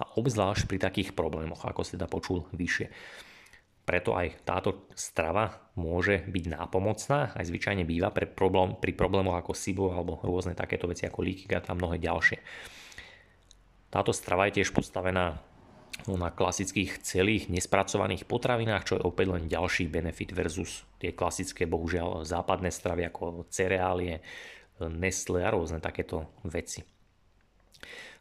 [0.00, 2.88] A obzvlášť pri takých problémoch, ako si teda počul vyššie.
[3.84, 9.52] Preto aj táto strava môže byť nápomocná, aj zvyčajne býva pre problém, pri problémoch ako
[9.52, 12.38] SIBO alebo rôzne takéto veci ako leaky a mnohé ďalšie.
[13.90, 15.42] Táto strava je tiež postavená
[16.08, 21.68] No, na klasických celých nespracovaných potravinách, čo je opäť len ďalší benefit versus tie klasické,
[21.68, 24.24] bohužiaľ, západné stravy ako cereálie,
[24.88, 26.80] Nestle a rôzne takéto veci.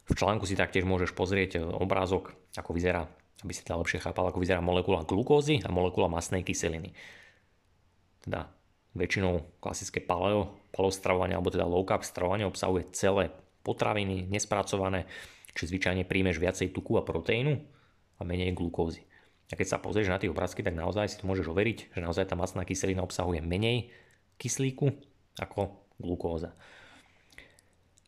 [0.04, 3.08] V článku si taktiež môžeš pozrieť obrázok, ako vyzerá,
[3.46, 6.92] aby si to lepšie chápal, ako vyzerá molekula glukózy a molekula masnej kyseliny.
[8.20, 8.52] Teda
[8.92, 13.32] väčšinou klasické paleo, paleo stravovanie alebo teda low carb stravovanie obsahuje celé
[13.64, 15.08] potraviny, nespracované,
[15.60, 17.60] či zvyčajne príjmeš viacej tuku a proteínu
[18.16, 19.04] a menej glukózy.
[19.52, 22.32] A keď sa pozrieš na tie obrázky, tak naozaj si to môžeš overiť, že naozaj
[22.32, 23.92] tá masná kyselina obsahuje menej
[24.40, 24.96] kyslíku
[25.36, 26.56] ako glukóza.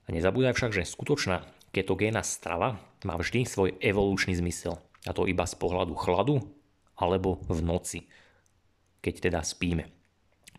[0.06, 1.44] A nezabúdaj však, že skutočná
[1.76, 4.80] ketogénna strava má vždy svoj evolučný zmysel.
[5.04, 6.36] A to iba z pohľadu chladu
[6.94, 8.00] alebo v noci,
[9.02, 9.90] keď teda spíme.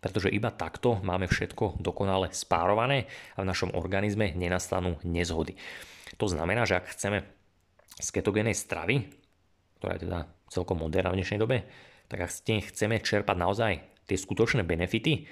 [0.03, 3.07] Pretože iba takto máme všetko dokonale spárované
[3.39, 5.55] a v našom organizme nenastanú nezhody.
[6.17, 7.25] To znamená, že ak chceme
[7.97, 9.09] z ketogénej stravy,
[9.79, 11.65] ktorá je teda celkom moderná v dnešnej dobe,
[12.09, 12.31] tak ak
[12.73, 13.73] chceme čerpať naozaj
[14.05, 15.25] tie skutočné benefity,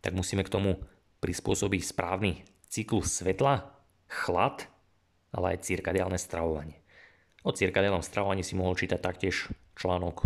[0.00, 0.78] tak musíme k tomu
[1.18, 3.74] prispôsobiť správny cyklus svetla,
[4.06, 4.64] chlad,
[5.34, 6.78] ale aj cirkadiálne stravovanie.
[7.44, 10.24] O cirkadiálnom stravovaní si mohol čítať taktiež článok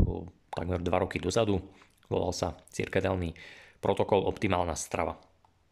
[0.52, 1.60] takmer 2 roky dozadu.
[2.06, 3.34] Volal sa cirkadiálny
[3.80, 5.18] protokol optimálna strava.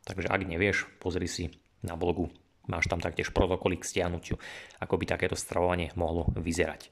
[0.04, 1.52] Takže ak nevieš, pozri si
[1.84, 2.32] na blogu
[2.70, 4.38] Máš tam taktiež protokoly k stiahnutiu,
[4.78, 6.86] ako by takéto stravovanie mohlo vyzerať.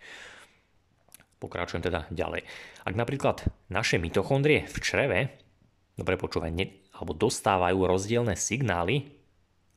[1.39, 2.43] Pokračujem teda ďalej.
[2.83, 5.19] Ak napríklad naše mitochondrie v čreve,
[5.95, 9.07] dobre počúvaj, ne, alebo dostávajú rozdielne signály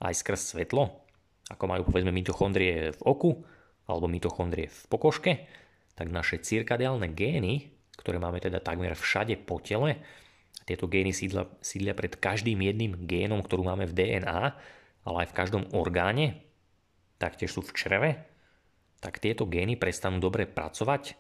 [0.02, 1.06] aj skrz svetlo,
[1.54, 3.46] ako majú povedzme mitochondrie v oku
[3.86, 5.46] alebo mitochondrie v pokožke,
[5.94, 10.02] tak naše cirkadiálne gény, ktoré máme teda takmer všade po tele,
[10.66, 14.58] tieto gény sídlia, sídlia pred každým jedným génom, ktorú máme v DNA,
[15.08, 16.46] ale aj v každom orgáne,
[17.18, 18.10] taktiež sú v čreve,
[19.02, 21.18] tak tieto gény prestanú dobre pracovať,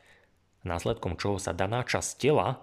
[0.61, 2.61] následkom čoho sa daná časť tela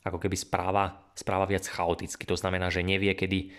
[0.00, 2.24] ako keby správa, správa viac chaoticky.
[2.24, 3.52] To znamená, že nevie, kedy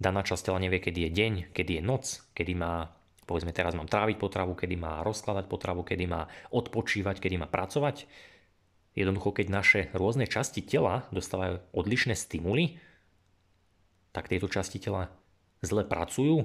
[0.00, 2.88] daná časť tela nevie, kedy je deň, kedy je noc, kedy má,
[3.28, 8.08] povedzme teraz mám tráviť potravu, kedy má rozkladať potravu, kedy má odpočívať, kedy má pracovať.
[8.96, 12.80] Jednoducho, keď naše rôzne časti tela dostávajú odlišné stimuly,
[14.12, 15.08] tak tieto časti tela
[15.62, 16.44] zle pracujú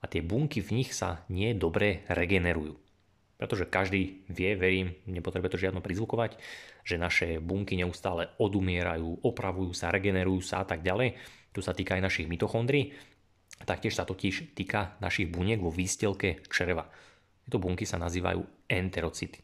[0.00, 2.76] a tie bunky v nich sa nie dobre regenerujú.
[3.40, 6.36] Pretože každý vie, verím, nepotrebuje to žiadno prizvukovať,
[6.84, 11.16] že naše bunky neustále odumierajú, opravujú sa, regenerujú sa a tak ďalej.
[11.56, 12.92] Tu sa týka aj našich mitochondrií.
[13.64, 16.92] Taktiež sa totiž týka našich buniek vo výstelke čreva.
[17.48, 19.40] Tieto bunky sa nazývajú enterocity.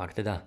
[0.00, 0.40] Ak teda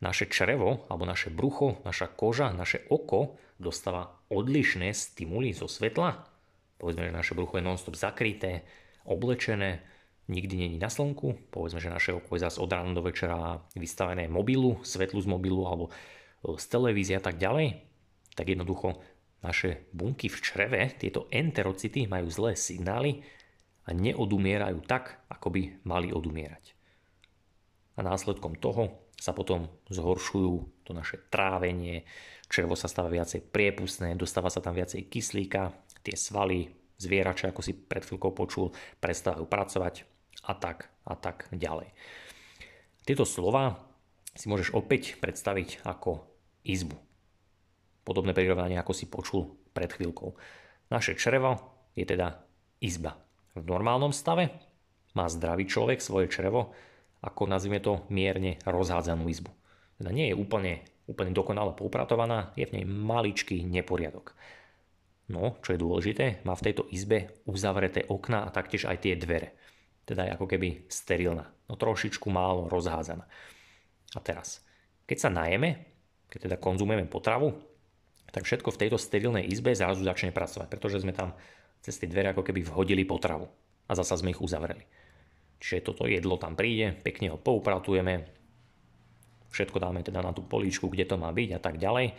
[0.00, 6.26] naše črevo, alebo naše brucho, naša koža, naše oko dostáva odlišné stimuly zo svetla,
[6.82, 8.66] povedzme, že naše brucho je non-stop zakryté,
[9.06, 9.80] oblečené,
[10.28, 14.26] nikdy není na slnku, povedzme, že naše oko je zase od rána do večera vystavené
[14.28, 15.92] mobilu, svetlu z mobilu alebo e,
[16.56, 17.78] z televízie a tak ďalej,
[18.34, 18.98] tak jednoducho
[19.44, 23.20] naše bunky v čreve, tieto enterocity majú zlé signály
[23.84, 26.72] a neodumierajú tak, ako by mali odumierať.
[27.94, 32.08] A následkom toho sa potom zhoršujú to naše trávenie,
[32.54, 35.74] črevo sa stáva viacej priepustné, dostáva sa tam viacej kyslíka,
[36.06, 36.70] tie svaly,
[37.02, 38.70] zvierače, ako si pred chvíľkou počul,
[39.02, 40.06] prestávajú pracovať
[40.46, 41.90] a tak a tak ďalej.
[43.02, 43.82] Tieto slova
[44.38, 46.22] si môžeš opäť predstaviť ako
[46.62, 46.94] izbu.
[48.06, 50.38] Podobné prirovnanie, ako si počul pred chvíľkou.
[50.94, 51.58] Naše črevo
[51.98, 52.38] je teda
[52.78, 53.18] izba.
[53.58, 54.54] V normálnom stave
[55.18, 56.70] má zdravý človek svoje črevo
[57.24, 59.48] ako nazvime to mierne rozhádzanú izbu.
[59.96, 64.32] Teda nie je úplne, úplne dokonale poupratovaná, je v nej maličký neporiadok.
[65.28, 69.56] No, čo je dôležité, má v tejto izbe uzavreté okná a taktiež aj tie dvere.
[70.04, 73.24] Teda je ako keby sterilná, no trošičku málo rozházaná.
[74.14, 74.60] A teraz,
[75.08, 75.80] keď sa najeme,
[76.28, 77.56] keď teda konzumujeme potravu,
[78.28, 81.32] tak všetko v tejto sterilnej izbe zrazu začne pracovať, pretože sme tam
[81.80, 83.46] cez tie dvere ako keby vhodili potravu
[83.88, 84.82] a zasa sme ich uzavreli.
[85.62, 88.33] Čiže toto jedlo tam príde, pekne ho poupratujeme,
[89.54, 92.10] všetko dáme teda na tú políčku, kde to má byť a tak ďalej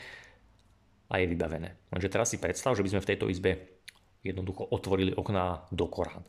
[1.12, 1.92] a je vybavené.
[1.92, 3.52] Lenže teraz si predstav, že by sme v tejto izbe
[4.24, 6.24] jednoducho otvorili okná do Korán.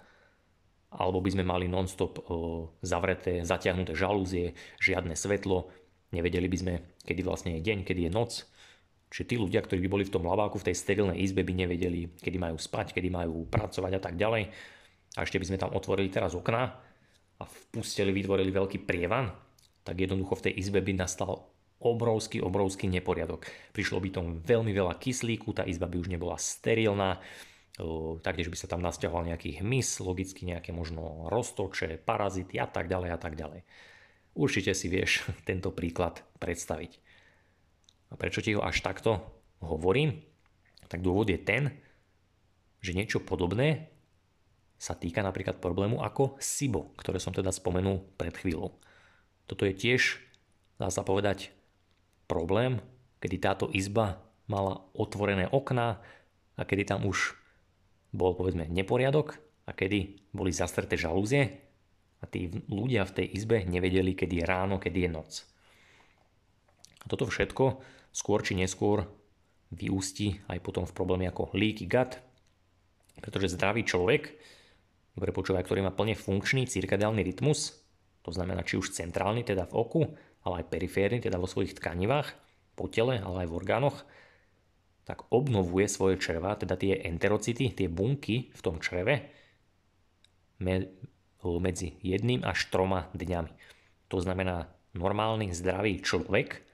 [0.93, 2.21] Alebo by sme mali non-stop
[2.85, 5.71] zavreté, zatiahnuté žalúzie, žiadne svetlo,
[6.13, 6.75] nevedeli by sme,
[7.07, 8.33] kedy vlastne je deň, kedy je noc.
[9.07, 12.11] Čiže tí ľudia, ktorí by boli v tom laváku, v tej sterilnej izbe, by nevedeli,
[12.19, 14.51] kedy majú spať, kedy majú pracovať a tak ďalej.
[15.17, 16.63] A ešte by sme tam otvorili teraz okná
[17.37, 19.33] a vpustili, vytvorili veľký prievan,
[19.87, 21.47] tak jednoducho v tej izbe by nastal
[21.79, 23.47] obrovský, obrovský neporiadok.
[23.71, 27.23] Prišlo by tom veľmi veľa kyslíku, tá izba by už nebola sterilná,
[28.25, 33.11] taktiež by sa tam nasťahoval nejaký hmyz, logicky nejaké možno roztoče, parazity a tak ďalej
[33.15, 33.63] a tak ďalej.
[34.37, 36.99] Určite si vieš tento príklad predstaviť.
[38.11, 39.23] A prečo ti ho až takto
[39.63, 40.19] hovorím?
[40.87, 41.75] Tak dôvod je ten,
[42.79, 43.91] že niečo podobné
[44.77, 48.77] sa týka napríklad problému ako SIBO, ktoré som teda spomenul pred chvíľou.
[49.47, 50.19] Toto je tiež,
[50.79, 51.55] dá sa povedať,
[52.27, 52.83] problém,
[53.23, 56.03] kedy táto izba mala otvorené okná
[56.59, 57.35] a kedy tam už
[58.15, 61.63] bol povedzme neporiadok a kedy boli zastreté žalúzie
[62.23, 65.33] a tí ľudia v tej izbe nevedeli, kedy je ráno, kedy je noc.
[67.03, 69.07] A toto všetko skôr či neskôr
[69.71, 72.19] vyústi aj potom v problémy ako leaky gut,
[73.21, 74.35] pretože zdravý človek,
[75.15, 77.86] dobre počúvaj, ktorý má plne funkčný cirkadiálny rytmus,
[78.27, 80.03] to znamená či už centrálny, teda v oku,
[80.43, 82.35] ale aj periférny, teda vo svojich tkanivách,
[82.75, 84.03] po tele, ale aj v orgánoch,
[85.07, 89.31] tak obnovuje svoje čreva, teda tie enterocity, tie bunky v tom čreve
[91.47, 93.55] medzi jedným až troma dňami.
[94.11, 94.67] To znamená,
[94.99, 96.67] normálny zdravý človek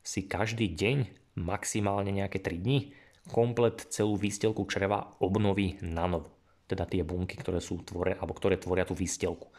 [0.00, 2.96] si každý deň, maximálne nejaké 3 dní,
[3.28, 6.32] komplet celú výstelku čreva obnoví na novo.
[6.64, 9.52] Teda tie bunky, ktoré sú tvore, alebo ktoré tvoria tú výstelku.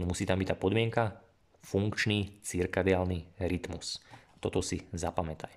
[0.00, 1.20] No musí tam byť tá podmienka,
[1.60, 4.00] funkčný cirkadiálny rytmus.
[4.40, 5.52] Toto si zapamätaj.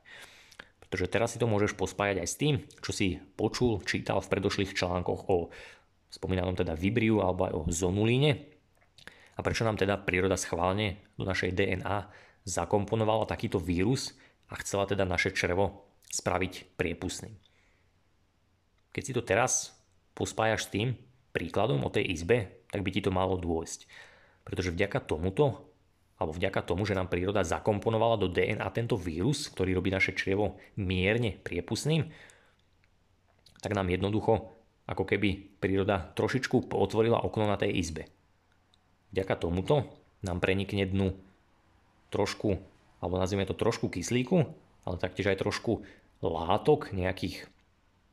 [0.83, 4.75] Pretože teraz si to môžeš pospájať aj s tým, čo si počul, čítal v predošlých
[4.75, 5.47] článkoch o
[6.11, 8.51] spomínanom teda Vibriu alebo aj o zonulíne.
[9.33, 12.11] A prečo nám teda príroda schválne do našej DNA
[12.45, 14.13] zakomponovala takýto vírus
[14.51, 17.33] a chcela teda naše črevo spraviť priepustným.
[18.93, 19.73] Keď si to teraz
[20.13, 20.93] pospájaš s tým
[21.33, 23.89] príkladom o tej izbe, tak by ti to malo dôjsť.
[24.43, 25.73] Pretože vďaka tomuto
[26.19, 30.55] alebo vďaka tomu, že nám príroda zakomponovala do DNA tento vírus, ktorý robí naše črievo
[30.79, 32.07] mierne priepustným,
[33.59, 34.55] tak nám jednoducho
[34.87, 38.03] ako keby príroda trošičku otvorila okno na tej izbe.
[39.15, 39.87] Vďaka tomuto
[40.23, 41.15] nám prenikne dnu
[42.11, 42.59] trošku,
[43.03, 44.47] alebo nazvime to trošku kyslíku,
[44.83, 45.83] ale taktiež aj trošku
[46.23, 47.47] látok, nejakých,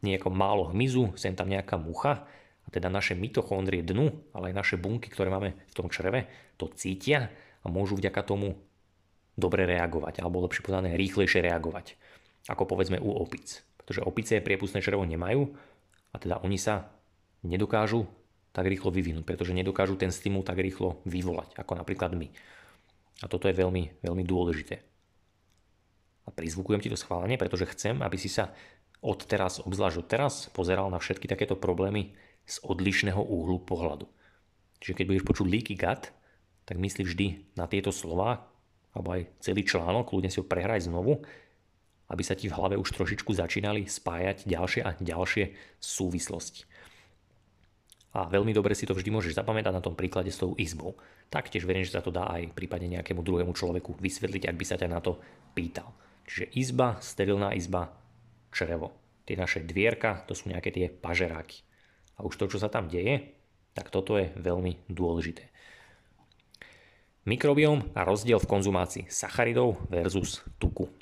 [0.02, 2.26] nejako málo hmyzu, sem tam nejaká mucha,
[2.64, 6.28] a teda naše mitochondrie dnu, ale aj naše bunky, ktoré máme v tom čreve,
[6.60, 8.56] to cítia a môžu vďaka tomu
[9.38, 11.96] dobre reagovať, alebo lepšie povedané rýchlejšie reagovať,
[12.52, 13.64] ako povedzme u opic.
[13.80, 15.50] Pretože opice priepustné črevo nemajú
[16.12, 16.92] a teda oni sa
[17.42, 18.04] nedokážu
[18.50, 22.28] tak rýchlo vyvinúť, pretože nedokážu ten stimul tak rýchlo vyvolať, ako napríklad my.
[23.22, 24.82] A toto je veľmi, veľmi dôležité.
[26.26, 28.50] A prizvukujem ti to schválenie, pretože chcem, aby si sa
[29.00, 32.12] od teraz, obzvlášť od teraz, pozeral na všetky takéto problémy
[32.50, 34.10] z odlišného úhlu pohľadu.
[34.82, 36.10] Čiže keď budeš počuť leaky gut,
[36.66, 38.50] tak myslí vždy na tieto slova,
[38.90, 41.22] alebo aj celý článok, kľudne si ho prehraj znovu,
[42.10, 46.66] aby sa ti v hlave už trošičku začínali spájať ďalšie a ďalšie súvislosti.
[48.10, 50.98] A veľmi dobre si to vždy môžeš zapamätať na tom príklade s tou izbou.
[51.30, 54.74] Taktiež verím, že sa to dá aj prípadne nejakému druhému človeku vysvetliť, ak by sa
[54.74, 55.22] ťa na to
[55.54, 55.94] pýtal.
[56.26, 57.94] Čiže izba, sterilná izba,
[58.50, 58.90] črevo.
[59.22, 61.62] Tie naše dvierka, to sú nejaké tie pažeráky.
[62.20, 63.32] A už to, čo sa tam deje,
[63.72, 65.48] tak toto je veľmi dôležité.
[67.24, 70.92] Mikrobióm a rozdiel v konzumácii sacharidov versus tuku.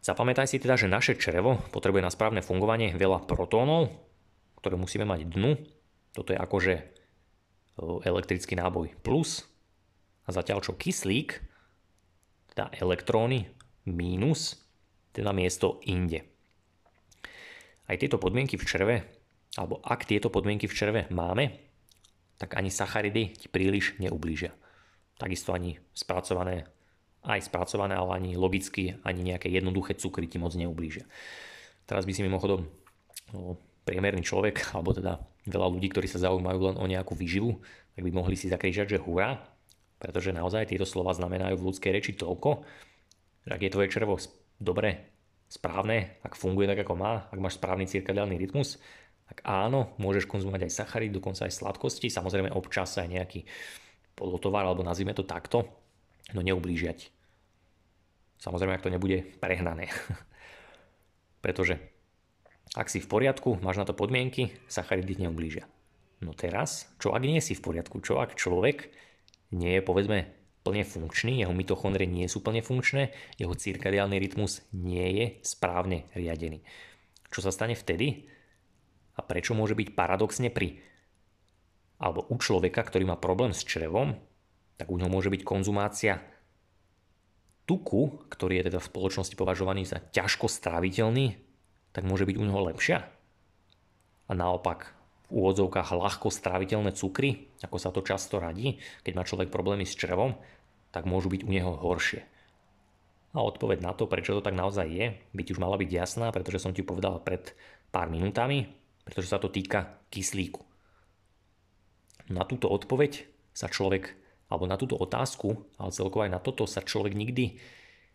[0.00, 3.92] Zapamätaj si teda, že naše črevo potrebuje na správne fungovanie veľa protónov,
[4.60, 5.60] ktoré musíme mať dnu.
[6.16, 6.74] Toto je akože
[8.04, 9.44] elektrický náboj plus.
[10.24, 11.44] A zatiaľ čo kyslík,
[12.56, 13.52] teda elektróny
[13.84, 14.56] mínus,
[15.12, 16.24] teda miesto inde.
[17.84, 18.96] Aj tieto podmienky v čreve,
[19.54, 21.54] alebo ak tieto podmienky v čreve máme,
[22.38, 24.50] tak ani sacharidy ti príliš neublížia
[25.18, 26.66] takisto ani spracované,
[27.24, 31.06] aj spracované, ale ani logicky, ani nejaké jednoduché cukry ti moc neublížia.
[31.86, 32.66] Teraz by si mimochodom
[33.32, 37.60] no, priemerný človek, alebo teda veľa ľudí, ktorí sa zaujímajú len o nejakú výživu,
[37.94, 39.38] tak by mohli si zakrižať, že hurá,
[40.02, 42.66] pretože naozaj tieto slova znamenajú v ľudskej reči toľko,
[43.46, 44.16] že ak je tvoje červo
[44.58, 45.14] dobre,
[45.46, 48.80] správne, ak funguje tak, ako má, ak máš správny cirkadiálny rytmus,
[49.24, 53.40] tak áno, môžeš konzumovať aj sachary, dokonca aj sladkosti, samozrejme občas aj nejaký
[54.14, 55.64] polotovar, alebo nazvime to takto,
[56.36, 57.08] no neublížiať.
[58.38, 59.88] Samozrejme, ak to nebude prehnané.
[61.44, 61.80] Pretože
[62.76, 65.64] ak si v poriadku, máš na to podmienky, sacharidy neublížia.
[66.20, 68.00] No teraz, čo ak nie si v poriadku?
[68.04, 68.92] Čo ak človek
[69.54, 70.28] nie je, povedzme,
[70.64, 76.64] plne funkčný, jeho mitochondrie nie sú plne funkčné, jeho cirkadiálny rytmus nie je správne riadený.
[77.28, 78.26] Čo sa stane vtedy?
[79.14, 80.82] A prečo môže byť paradoxne pri
[82.02, 84.18] alebo u človeka, ktorý má problém s črevom,
[84.74, 86.18] tak u neho môže byť konzumácia
[87.64, 91.40] tuku, ktorý je teda v spoločnosti považovaný za ťažko stráviteľný,
[91.96, 93.08] tak môže byť u neho lepšia.
[94.28, 94.92] A naopak
[95.30, 99.96] v úvodzovkách ľahko stráviteľné cukry, ako sa to často radí, keď má človek problémy s
[99.96, 100.36] črevom,
[100.92, 102.22] tak môžu byť u neho horšie.
[103.34, 106.62] A odpoveď na to, prečo to tak naozaj je, by už mala byť jasná, pretože
[106.62, 107.50] som ti povedal pred
[107.90, 108.70] pár minútami,
[109.04, 110.64] pretože sa to týka kyslíku.
[112.32, 114.16] Na túto odpoveď sa človek,
[114.48, 117.60] alebo na túto otázku, ale celkovo aj na toto sa človek nikdy,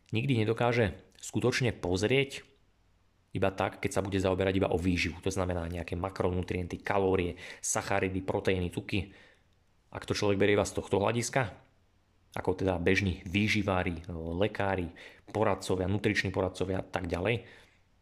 [0.10, 2.42] nikdy nedokáže skutočne pozrieť
[3.38, 5.22] iba tak, keď sa bude zaoberať iba o výživu.
[5.22, 9.14] To znamená nejaké makronutrienty, kalórie, sacharidy, proteíny, tuky.
[9.94, 11.54] Ak to človek berie iba z tohto hľadiska,
[12.34, 14.90] ako teda bežní výživári, lekári,
[15.30, 17.46] poradcovia, nutriční poradcovia a tak ďalej,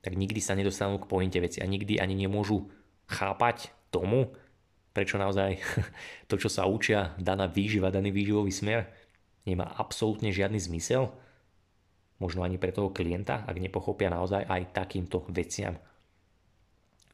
[0.01, 2.69] tak nikdy sa nedostanú k pointe veci a nikdy ani nemôžu
[3.07, 4.35] chápať tomu,
[4.91, 5.61] prečo naozaj
[6.29, 8.89] to, čo sa učia, daná výživa, daný výživový smer,
[9.47, 11.13] nemá absolútne žiadny zmysel,
[12.17, 15.77] možno ani pre toho klienta, ak nepochopia naozaj aj takýmto veciam.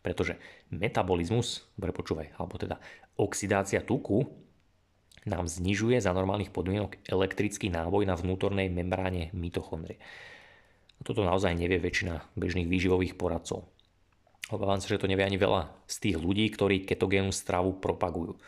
[0.04, 0.36] Pretože
[0.72, 2.76] metabolizmus, dobre počúvaj, alebo teda
[3.16, 4.28] oxidácia tuku
[5.24, 10.00] nám znižuje za normálnych podmienok elektrický náboj na vnútornej membráne mitochondrie.
[11.04, 13.68] Toto naozaj nevie väčšina bežných výživových poradcov.
[14.52, 18.40] Obávam sa, že to nevie ani veľa z tých ľudí, ktorí ketogénnu stravu propagujú.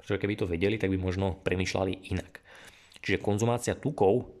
[0.00, 2.40] Pretože keby to vedeli, tak by možno premyšľali inak.
[3.00, 4.32] Čiže konzumácia tukov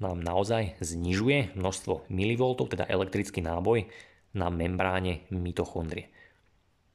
[0.00, 3.88] nám naozaj znižuje množstvo milivoltov, teda elektrický náboj
[4.36, 6.12] na membráne mitochondrie.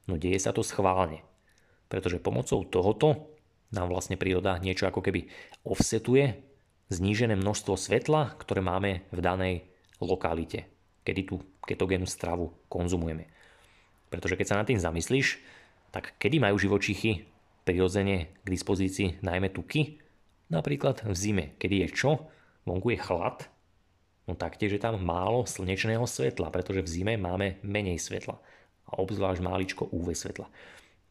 [0.06, 1.24] No deje sa to schválne,
[1.88, 3.34] pretože pomocou tohoto
[3.74, 5.26] nám vlastne príroda niečo ako keby
[5.66, 6.53] offsetuje
[6.88, 9.54] znížené množstvo svetla, ktoré máme v danej
[10.02, 10.68] lokalite,
[11.06, 13.30] kedy tú ketogénnu stravu konzumujeme.
[14.12, 15.40] Pretože keď sa nad tým zamyslíš,
[15.94, 17.28] tak kedy majú živočichy
[17.64, 20.02] prirodzene k dispozícii najmä tuky?
[20.52, 22.10] Napríklad v zime, kedy je čo?
[22.68, 23.54] Vonku je chlad
[24.24, 28.40] No taktiež je tam málo slnečného svetla, pretože v zime máme menej svetla
[28.88, 30.48] a obzvlášť máličko UV svetla.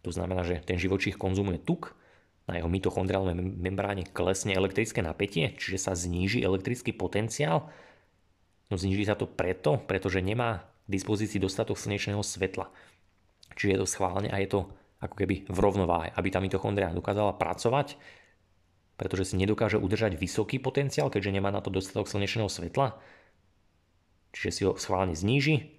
[0.01, 1.93] To znamená, že ten živočích konzumuje tuk,
[2.43, 7.71] na jeho mitochondriálnej membráne klesne elektrické napätie, čiže sa zníži elektrický potenciál.
[8.67, 12.67] No zníži sa to preto, pretože nemá k dispozícii dostatok slnečného svetla.
[13.55, 14.59] Čiže je to schválne a je to
[14.99, 17.99] ako keby v rovnováhe, aby tá mitochondria dokázala pracovať,
[18.95, 22.99] pretože si nedokáže udržať vysoký potenciál, keďže nemá na to dostatok slnečného svetla.
[24.31, 25.75] Čiže si ho schválne zníži,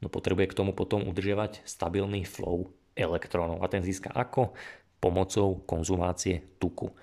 [0.00, 3.60] no potrebuje k tomu potom udržiavať stabilný flow elektrónov.
[3.60, 4.54] A ten získa ako?
[5.02, 6.94] Pomocou konzumácie tuku.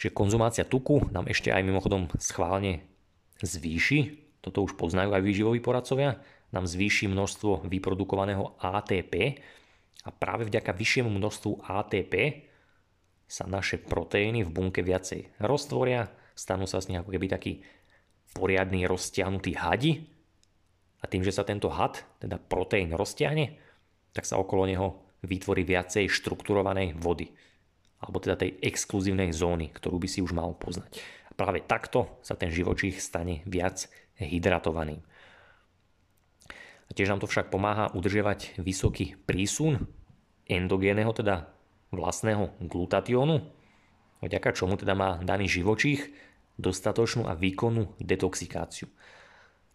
[0.00, 2.88] Čiže konzumácia tuku nám ešte aj mimochodom schválne
[3.44, 6.22] zvýši, toto už poznajú aj výživoví poradcovia,
[6.54, 9.44] nám zvýši množstvo vyprodukovaného ATP
[10.06, 12.14] a práve vďaka vyššiemu množstvu ATP
[13.28, 17.52] sa naše proteíny v bunke viacej roztvoria, stanú sa z nich ako keby taký
[18.32, 20.08] poriadny roztiahnutý hadi
[21.02, 23.60] a tým, že sa tento had, teda proteín roztiahne,
[24.16, 27.34] tak sa okolo neho vytvorí viacej štrukturovanej vody
[27.98, 31.02] alebo teda tej exkluzívnej zóny, ktorú by si už mal poznať.
[31.28, 33.90] A práve takto sa ten živočích stane viac
[34.22, 35.02] hydratovaným.
[36.88, 39.90] A tiež nám to však pomáha udržiavať vysoký prísun
[40.48, 41.52] endogénneho, teda
[41.92, 43.44] vlastného glutatiónu,
[44.24, 46.08] vďaka čomu teda má daný živočích
[46.56, 48.88] dostatočnú a výkonnú detoxikáciu.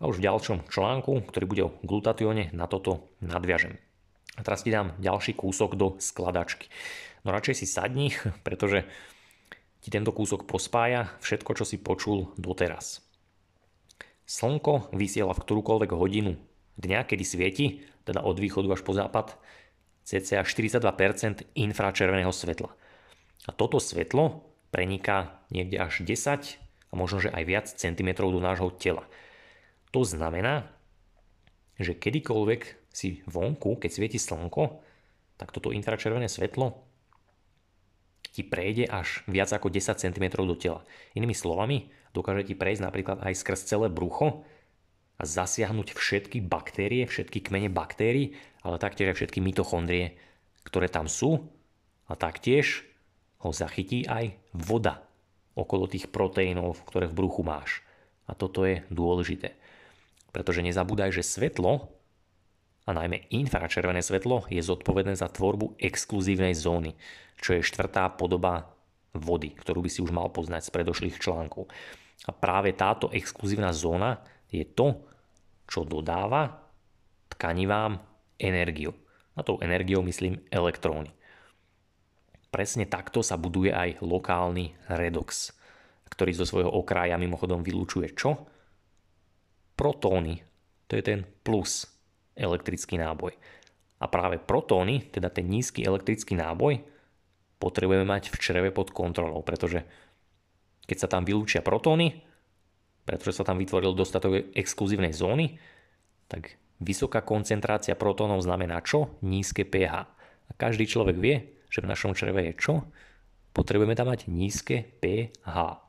[0.01, 3.79] A už v ďalšom článku, ktorý bude o glutatióne, na toto nadviažem.
[4.33, 6.69] A teraz ti dám ďalší kúsok do skladačky.
[7.21, 8.11] No radšej si sadni,
[8.47, 8.85] pretože
[9.83, 13.03] ti tento kúsok pospája všetko, čo si počul doteraz.
[14.23, 16.39] Slnko vysiela v ktorúkoľvek hodinu
[16.79, 19.35] dňa, kedy svieti, teda od východu až po západ,
[20.07, 20.79] cca 42%
[21.55, 22.71] infračerveného svetla.
[23.43, 28.71] A toto svetlo preniká niekde až 10 a možno, že aj viac centimetrov do nášho
[28.79, 29.03] tela.
[29.91, 30.71] To znamená,
[31.77, 34.79] že kedykoľvek si vonku, keď svieti slnko,
[35.41, 36.93] tak toto infračervené svetlo
[38.33, 40.81] ti prejde až viac ako 10 cm do tela.
[41.13, 44.41] Inými slovami, dokáže ti prejsť napríklad aj skrz celé brucho
[45.17, 48.33] a zasiahnuť všetky baktérie, všetky kmene baktérií,
[48.65, 50.17] ale taktiež aj všetky mitochondrie,
[50.65, 51.45] ktoré tam sú
[52.09, 52.89] a taktiež
[53.45, 55.05] ho zachytí aj voda
[55.53, 57.85] okolo tých proteínov, ktoré v bruchu máš.
[58.25, 59.53] A toto je dôležité.
[60.33, 61.93] Pretože nezabúdaj, že svetlo
[62.83, 66.91] a najmä infračervené svetlo je zodpovedné za tvorbu exkluzívnej zóny,
[67.39, 68.67] čo je štvrtá podoba
[69.15, 71.71] vody, ktorú by si už mal poznať z predošlých článkov.
[72.27, 74.19] A práve táto exkluzívna zóna
[74.51, 74.99] je to,
[75.63, 76.59] čo dodáva
[77.31, 78.03] tkanivám
[78.35, 78.91] energiu.
[79.33, 81.09] A tou energiou myslím elektróny.
[82.53, 85.55] Presne takto sa buduje aj lokálny redox,
[86.11, 88.45] ktorý zo svojho okraja mimochodom vylúčuje čo?
[89.73, 90.37] Protóny.
[90.85, 91.92] To je ten plus
[92.33, 93.33] elektrický náboj.
[94.03, 96.83] A práve protóny, teda ten nízky elektrický náboj,
[97.61, 99.87] potrebujeme mať v čreve pod kontrolou, pretože
[100.83, 102.19] keď sa tam vylúčia protóny,
[103.07, 105.55] pretože sa tam vytvoril dostatok exkluzívnej zóny,
[106.27, 109.15] tak vysoká koncentrácia protónov znamená čo?
[109.23, 109.93] Nízke pH.
[110.47, 111.35] A každý človek vie,
[111.71, 112.73] že v našom čreve je čo?
[113.55, 115.79] Potrebujeme tam mať nízke pH.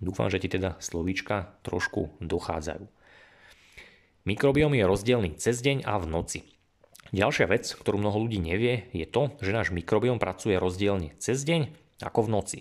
[0.00, 2.95] Dúfam, že ti teda slovíčka trošku dochádzajú.
[4.26, 6.40] Mikrobióm je rozdielný cez deň a v noci.
[7.14, 11.70] Ďalšia vec, ktorú mnoho ľudí nevie, je to, že náš mikrobióm pracuje rozdielne cez deň
[12.02, 12.58] ako v noci.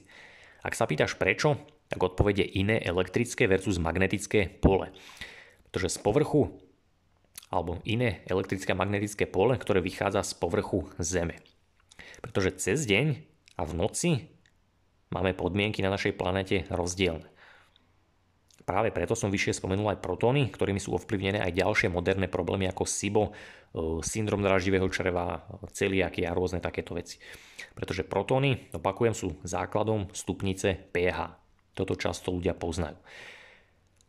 [0.61, 1.57] Ak sa pýtaš prečo,
[1.89, 4.93] tak odpovede iné elektrické versus magnetické pole.
[5.65, 6.53] Pretože z povrchu
[7.49, 11.41] alebo iné elektrické a magnetické pole, ktoré vychádza z povrchu Zeme.
[12.21, 13.25] Pretože cez deň
[13.57, 14.11] a v noci
[15.09, 17.25] máme podmienky na našej planete rozdielne.
[18.65, 22.89] Práve preto som vyššie spomenul aj protóny, ktorými sú ovplyvnené aj ďalšie moderné problémy ako
[22.89, 23.31] SIBO, e,
[24.01, 27.21] syndrom draždivého čreva, celiaky a rôzne takéto veci.
[27.77, 31.37] Pretože protóny, opakujem, sú základom stupnice pH.
[31.77, 32.97] Toto často ľudia poznajú.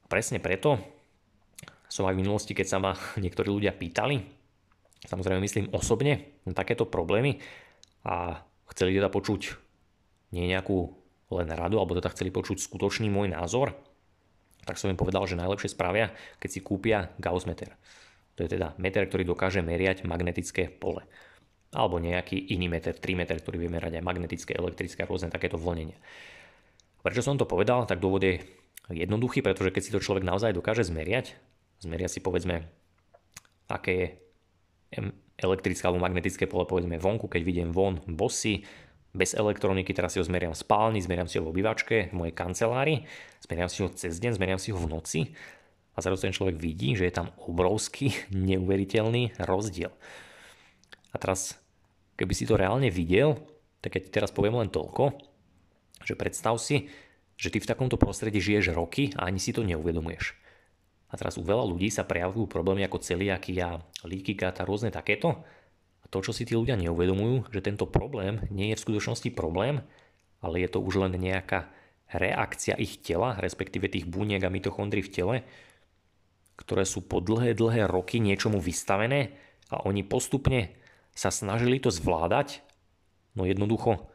[0.08, 0.80] Presne preto
[1.92, 4.24] som aj v minulosti, keď sa ma niektorí ľudia pýtali,
[5.04, 7.44] samozrejme myslím osobne, na takéto problémy
[8.08, 8.40] a
[8.72, 9.52] chceli teda počuť
[10.32, 10.96] nie nejakú
[11.36, 13.74] len radu, alebo teda chceli počuť skutočný môj názor,
[14.66, 16.10] tak som im povedal, že najlepšie spravia,
[16.42, 17.78] keď si kúpia Gauss meter.
[18.36, 21.06] To je teda meter, ktorý dokáže meriať magnetické pole.
[21.72, 25.56] Alebo nejaký iný meter, 3 meter, ktorý vie merať aj magnetické, elektrické a rôzne takéto
[25.56, 25.96] vlnenia.
[27.00, 27.86] Prečo som to povedal?
[27.86, 28.42] Tak dôvod je
[28.90, 31.38] jednoduchý, pretože keď si to človek naozaj dokáže zmeriať,
[31.80, 32.66] zmeria si povedzme,
[33.70, 34.18] aké
[34.90, 35.00] je
[35.36, 38.64] elektrické alebo magnetické pole povedzme vonku, keď vidím von bosy,
[39.16, 42.34] bez elektroniky, teraz si ho zmeriam v spálni, zmeriam si ho v obývačke, v mojej
[42.36, 43.08] kancelárii,
[43.40, 45.20] zmeriam si ho cez deň, zmeriam si ho v noci
[45.96, 48.12] a zrazu ten človek vidí, že je tam obrovský,
[48.52, 49.90] neuveriteľný rozdiel.
[51.10, 51.56] A teraz,
[52.20, 53.40] keby si to reálne videl,
[53.80, 55.16] tak ja ti teraz poviem len toľko,
[56.04, 56.92] že predstav si,
[57.40, 60.36] že ty v takomto prostredí žiješ roky a ani si to neuvedomuješ.
[61.06, 65.46] A teraz u veľa ľudí sa prejavujú problémy ako celiakia, gut a rôzne takéto.
[66.10, 69.82] To, čo si tí ľudia neuvedomujú, že tento problém nie je v skutočnosti problém,
[70.38, 71.66] ale je to už len nejaká
[72.14, 75.36] reakcia ich tela, respektíve tých buniek a mitochondrií v tele,
[76.54, 79.34] ktoré sú po dlhé, dlhé roky niečomu vystavené
[79.68, 80.70] a oni postupne
[81.10, 82.62] sa snažili to zvládať,
[83.34, 84.06] no jednoducho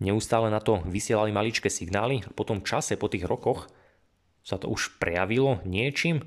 [0.00, 3.68] neustále na to vysielali maličké signály a po tom čase, po tých rokoch
[4.40, 6.24] sa to už prejavilo niečím,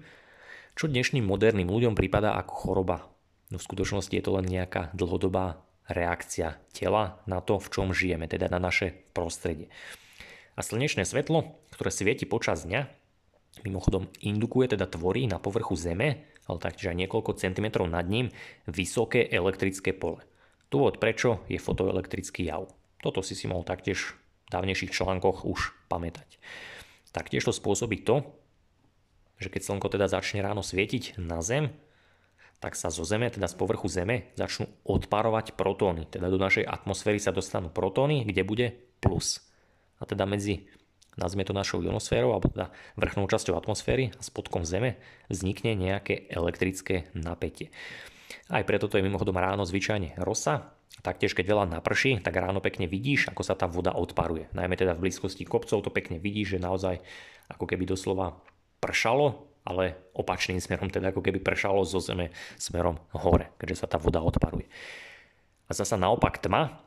[0.78, 3.10] čo dnešným moderným ľuďom prípada ako choroba
[3.50, 8.30] No v skutočnosti je to len nejaká dlhodobá reakcia tela na to, v čom žijeme,
[8.30, 9.74] teda na naše prostredie.
[10.54, 12.86] A slnečné svetlo, ktoré svieti počas dňa,
[13.66, 18.30] mimochodom indukuje, teda tvorí na povrchu Zeme, ale taktiež aj niekoľko centimetrov nad ním,
[18.70, 20.22] vysoké elektrické pole.
[20.70, 22.70] Dôvod prečo je fotoelektrický jav.
[23.02, 24.14] Toto si si mohol taktiež
[24.46, 26.38] v dávnejších článkoch už pamätať.
[27.10, 28.22] Taktiež to spôsobí to,
[29.42, 31.74] že keď slnko teda začne ráno svietiť na Zem,
[32.60, 36.04] tak sa zo Zeme, teda z povrchu Zeme, začnú odparovať protóny.
[36.12, 38.68] Teda do našej atmosféry sa dostanú protóny, kde bude
[39.00, 39.40] plus.
[40.00, 40.68] A teda medzi,
[41.16, 42.68] nazvime to našou ionosférou, alebo teda
[43.00, 45.00] vrchnou časťou atmosféry a spodkom Zeme
[45.32, 47.72] vznikne nejaké elektrické napätie.
[48.52, 50.76] Aj preto to je mimochodom ráno zvyčajne rosa.
[51.00, 54.52] Taktiež keď veľa naprší, tak ráno pekne vidíš, ako sa tá voda odparuje.
[54.52, 57.00] Najmä teda v blízkosti kopcov to pekne vidíš, že naozaj
[57.48, 58.36] ako keby doslova
[58.84, 63.98] pršalo ale opačným smerom, teda ako keby pršalo zo zeme smerom hore, keďže sa tá
[64.00, 64.68] voda odparuje.
[65.70, 66.82] A zasa naopak tma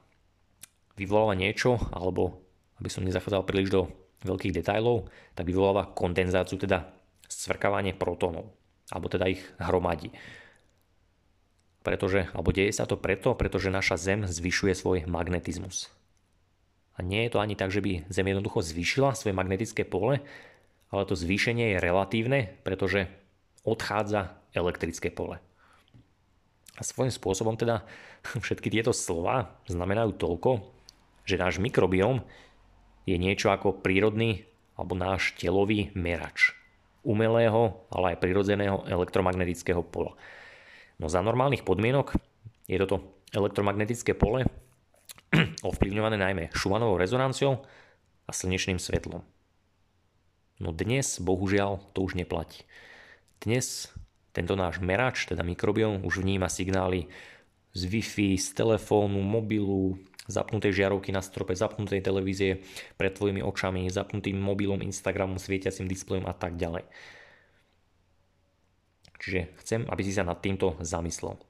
[0.98, 2.42] vyvoláva niečo, alebo
[2.82, 3.82] aby som nezachádzal príliš do
[4.26, 5.06] veľkých detajlov,
[5.38, 6.90] tak vyvoláva kondenzáciu, teda
[7.30, 8.50] svrkávanie protónov,
[8.90, 10.10] alebo teda ich hromadí.
[11.82, 15.90] Pretože, alebo deje sa to preto, pretože naša Zem zvyšuje svoj magnetizmus.
[16.94, 20.22] A nie je to ani tak, že by Zem jednoducho zvýšila svoje magnetické pole,
[20.92, 23.08] ale to zvýšenie je relatívne, pretože
[23.64, 25.40] odchádza elektrické pole.
[26.76, 27.88] A svojím spôsobom teda
[28.44, 30.50] všetky tieto slova znamenajú toľko,
[31.24, 32.20] že náš mikrobióm
[33.08, 36.54] je niečo ako prírodný alebo náš telový merač
[37.02, 40.14] umelého, ale aj prirodzeného elektromagnetického pola.
[41.02, 42.14] No za normálnych podmienok
[42.70, 44.46] je toto elektromagnetické pole
[45.66, 47.66] ovplyvňované najmä šumanovou rezonanciou
[48.26, 49.26] a slnečným svetlom.
[50.62, 52.62] No dnes, bohužiaľ, to už neplatí.
[53.42, 53.90] Dnes
[54.30, 57.10] tento náš merač, teda mikrobiom, už vníma signály
[57.74, 59.98] z Wi-Fi, z telefónu, mobilu,
[60.30, 62.62] zapnutej žiarovky na strope, zapnutej televízie
[62.94, 66.86] pred tvojimi očami, zapnutým mobilom, Instagramom, svietiacim displejom a tak ďalej.
[69.18, 71.42] Čiže chcem, aby si sa nad týmto zamyslel.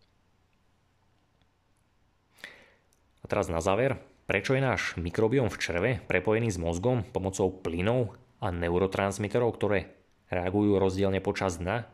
[3.20, 8.21] A teraz na záver, prečo je náš mikrobiom v čreve prepojený s mozgom pomocou plynov
[8.42, 9.94] a neurotransmiterov, ktoré
[10.26, 11.86] reagujú rozdielne počas dňa,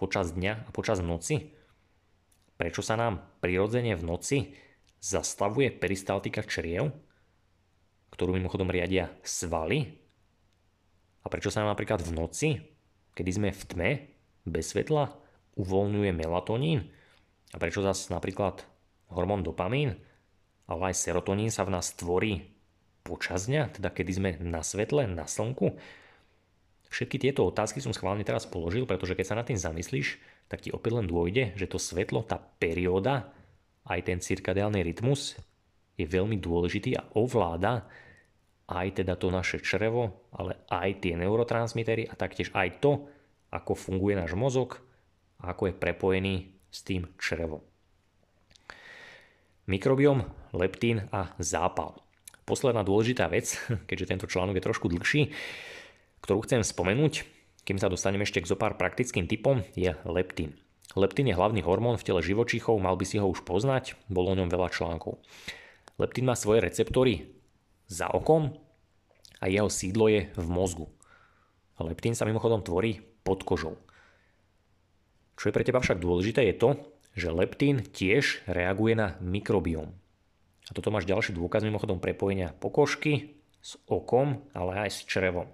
[0.00, 1.52] počas dňa a počas noci?
[2.56, 4.38] Prečo sa nám prirodzene v noci
[5.02, 6.94] zastavuje peristaltika čriev,
[8.16, 9.98] ktorú mimochodom riadia svaly?
[11.22, 12.48] A prečo sa nám napríklad v noci,
[13.12, 13.90] kedy sme v tme,
[14.48, 15.12] bez svetla,
[15.60, 16.88] uvoľňuje melatonín?
[17.52, 18.64] A prečo zase napríklad
[19.12, 20.00] hormón dopamín,
[20.64, 22.51] ale aj serotonín sa v nás tvorí
[23.02, 25.76] počas dňa, teda kedy sme na svetle, na slnku?
[26.92, 30.70] Všetky tieto otázky som schválne teraz položil, pretože keď sa nad tým zamyslíš, tak ti
[30.70, 33.32] opäť len dôjde, že to svetlo, tá perióda,
[33.88, 35.34] aj ten cirkadiálny rytmus
[35.96, 37.88] je veľmi dôležitý a ovláda
[38.72, 43.08] aj teda to naše črevo, ale aj tie neurotransmitery a taktiež aj to,
[43.52, 44.80] ako funguje náš mozog
[45.42, 46.34] a ako je prepojený
[46.72, 47.60] s tým črevom.
[49.68, 50.26] Mikrobiom,
[50.56, 52.01] leptín a zápal.
[52.42, 53.54] Posledná dôležitá vec,
[53.88, 55.30] keďže tento článok je trošku dlhší,
[56.22, 57.26] ktorú chcem spomenúť,
[57.62, 60.58] kým sa dostaneme ešte k zopár praktickým typom, je leptín.
[60.98, 64.38] Leptín je hlavný hormón v tele živočíchov, mal by si ho už poznať, bolo o
[64.38, 65.22] ňom veľa článkov.
[65.96, 67.32] Leptín má svoje receptory
[67.88, 68.52] za okom
[69.40, 70.90] a jeho sídlo je v mozgu.
[71.80, 73.78] Leptín sa mimochodom tvorí pod kožou.
[75.38, 76.70] Čo je pre teba však dôležité je to,
[77.16, 80.01] že leptín tiež reaguje na mikrobióm.
[80.68, 85.50] A toto máš ďalší dôkaz mimochodom prepojenia pokožky s okom, ale aj s črevom.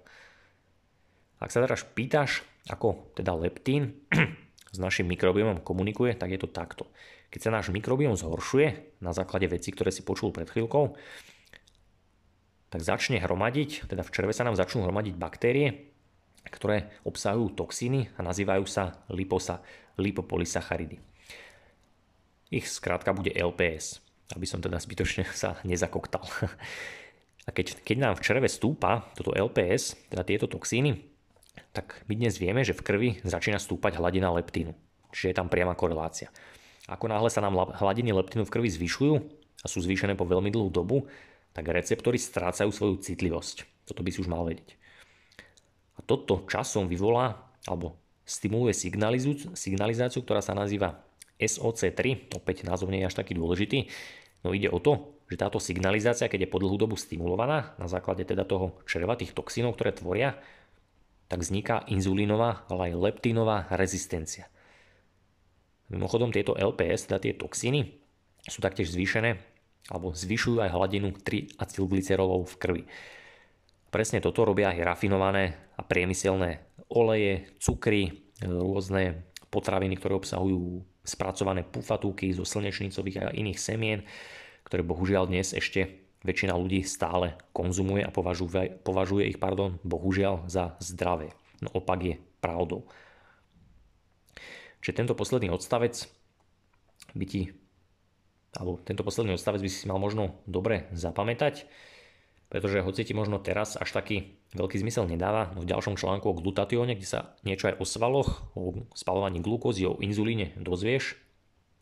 [1.39, 4.05] Ak sa teraz pýtaš, ako teda leptín
[4.75, 6.85] s našim mikrobiomom komunikuje, tak je to takto.
[7.29, 10.97] Keď sa náš mikrobiom zhoršuje na základe veci, ktoré si počul pred chvíľkou,
[12.69, 15.89] tak začne hromadiť, teda v čreve sa nám začnú hromadiť baktérie,
[16.45, 19.61] ktoré obsahujú toxíny a nazývajú sa liposa,
[19.97, 21.01] lipopolysacharidy.
[22.49, 24.01] Ich skrátka bude LPS,
[24.35, 26.25] aby som teda zbytočne sa nezakoktal.
[27.47, 31.01] A keď, keď nám v čreve stúpa toto LPS, teda tieto toxíny,
[31.73, 34.73] tak my dnes vieme, že v krvi začína stúpať hladina leptínu.
[35.09, 36.29] Čiže je tam priama korelácia.
[36.89, 39.13] Ako náhle sa nám hladiny leptínu v krvi zvyšujú
[39.61, 41.09] a sú zvýšené po veľmi dlhú dobu,
[41.53, 43.65] tak receptory strácajú svoju citlivosť.
[43.89, 44.77] Toto by si už mal vedieť.
[45.97, 48.77] A toto časom vyvolá alebo stimuluje
[49.57, 51.01] signalizáciu, ktorá sa nazýva
[51.41, 53.89] SOC3, opäť názov nie je až taký dôležitý,
[54.43, 58.25] no ide o to, že táto signalizácia, keď je po dlhú dobu stimulovaná na základe
[58.25, 60.41] teda toho čreva, tých toxínov, ktoré tvoria,
[61.29, 64.49] tak vzniká inzulínová, ale aj leptínová rezistencia.
[65.93, 68.01] Mimochodom tieto LPS, teda tie toxíny,
[68.49, 69.37] sú taktiež zvýšené
[69.89, 72.83] alebo zvyšujú aj hladinu 3 acylglycerolov v krvi.
[73.89, 76.61] Presne toto robia aj rafinované a priemyselné
[76.93, 84.05] oleje, cukry, rôzne potraviny, ktoré obsahujú spracované pufatúky zo slnečnicových a iných semien,
[84.69, 90.77] ktoré bohužiaľ dnes ešte väčšina ľudí stále konzumuje a považuje, považuje ich pardon, bohužiaľ za
[90.77, 91.33] zdravé.
[91.65, 92.85] No opak je pravdou.
[94.79, 96.07] Čiže tento posledný odstavec
[97.11, 97.51] by ti,
[98.55, 101.67] alebo tento posledný odstavec by si mal možno dobre zapamätať,
[102.49, 106.37] pretože hoci ti možno teraz až taký veľký zmysel nedáva, no v ďalšom článku o
[106.37, 111.15] glutatióne, kde sa niečo aj o svaloch, o spalovaní glukózy, o inzulíne dozvieš,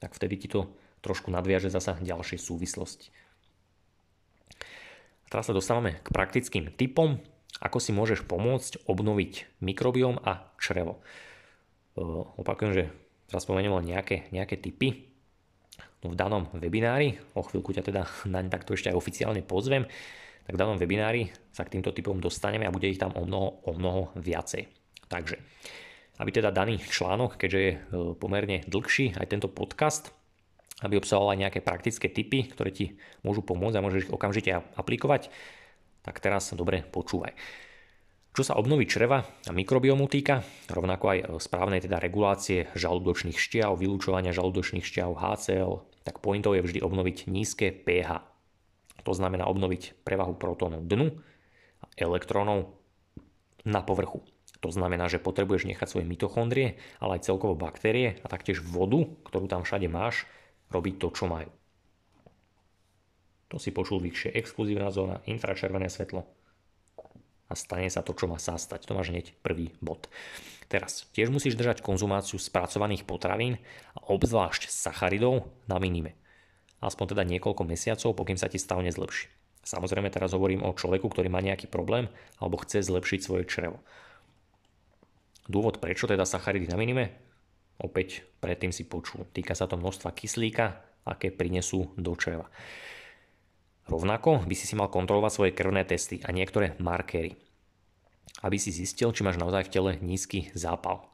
[0.04, 0.68] tak vtedy ti to
[1.00, 3.10] trošku nadviaže zasa ďalšej súvislosti.
[5.28, 7.20] Teraz sa dostávame k praktickým typom,
[7.64, 11.04] ako si môžeš pomôcť obnoviť mikrobióm a črevo.
[12.38, 12.84] Opakujem, že
[13.28, 15.10] teraz spomeniem len nejaké, nejaké typy.
[16.06, 18.02] No v danom webinári, o chvíľku ťa teda
[18.34, 19.86] naň takto ešte aj oficiálne pozvem,
[20.48, 23.68] tak v danom webinári sa k týmto typom dostaneme a bude ich tam o mnoho,
[23.68, 24.72] o mnoho viacej.
[25.12, 25.36] Takže,
[26.24, 27.72] aby teda daný článok, keďže je
[28.16, 30.16] pomerne dlhší, aj tento podcast,
[30.86, 35.34] aby obsahoval aj nejaké praktické typy, ktoré ti môžu pomôcť a môžeš ich okamžite aplikovať,
[36.06, 37.36] tak teraz dobre počúvaj.
[38.38, 44.30] Čo sa obnoví čreva a mikrobiomu týka, rovnako aj správnej teda regulácie žalúdočných šťav, vylúčovania
[44.30, 48.22] žalúdočných šťav HCl, tak pointou je vždy obnoviť nízke pH.
[49.10, 51.18] To znamená obnoviť prevahu protónov dnu
[51.82, 52.78] a elektrónov
[53.66, 54.22] na povrchu.
[54.62, 59.50] To znamená, že potrebuješ nechať svoje mitochondrie, ale aj celkovo baktérie a taktiež vodu, ktorú
[59.50, 60.30] tam všade máš,
[60.70, 61.50] robiť to, čo majú.
[63.50, 66.37] To si počul vyššie exkluzívna zóna, infračervené svetlo
[67.48, 68.88] a stane sa to, čo má sa stať.
[68.88, 70.12] To máš hneď prvý bod.
[70.68, 73.56] Teraz, tiež musíš držať konzumáciu spracovaných potravín
[73.96, 76.20] a obzvlášť sacharidov na minime.
[76.84, 79.32] Aspoň teda niekoľko mesiacov, pokým sa ti stav nezlepší.
[79.64, 83.84] Samozrejme teraz hovorím o človeku, ktorý má nejaký problém alebo chce zlepšiť svoje črevo.
[85.48, 87.16] Dôvod, prečo teda sacharidy na minime?
[87.80, 89.24] Opäť predtým si počul.
[89.32, 92.52] Týka sa to množstva kyslíka, aké prinesú do čreva.
[93.88, 97.40] Rovnako by si si mal kontrolovať svoje krvné testy a niektoré markery,
[98.44, 101.08] aby si zistil, či máš naozaj v tele nízky zápal.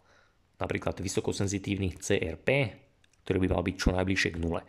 [0.58, 2.74] Napríklad vysokosenzitívny CRP,
[3.24, 4.66] ktorý by mal byť čo najbližšie k nule.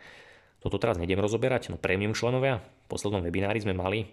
[0.61, 4.05] Toto teraz nejdem rozoberať, no premium členovia, v poslednom webinári sme mali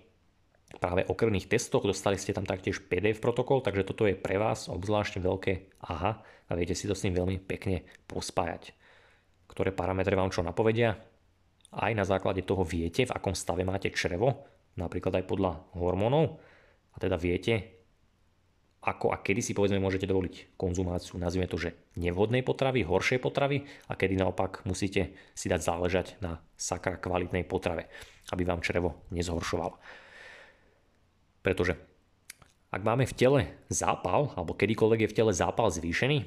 [0.80, 4.72] práve o krvných testoch, dostali ste tam taktiež PDF protokol, takže toto je pre vás
[4.72, 5.52] obzvlášť veľké
[5.84, 8.72] aha a viete si to s ním veľmi pekne pospájať.
[9.52, 10.96] Ktoré parametre vám čo napovedia?
[11.72, 14.44] Aj na základe toho viete, v akom stave máte črevo,
[14.76, 16.36] napríklad aj podľa hormónov
[16.92, 17.82] a teda viete,
[18.82, 23.62] ako a kedy si povedzme môžete dovoliť konzumáciu, nazvime to, že nevhodnej potravy, horšej potravy
[23.86, 27.86] a kedy naopak musíte si dať záležať na sakra kvalitnej potrave,
[28.34, 29.78] aby vám črevo nezhoršovalo.
[31.46, 31.78] Pretože
[32.74, 36.18] ak máme v tele zápal, alebo kedykoľvek je v tele zápal zvýšený,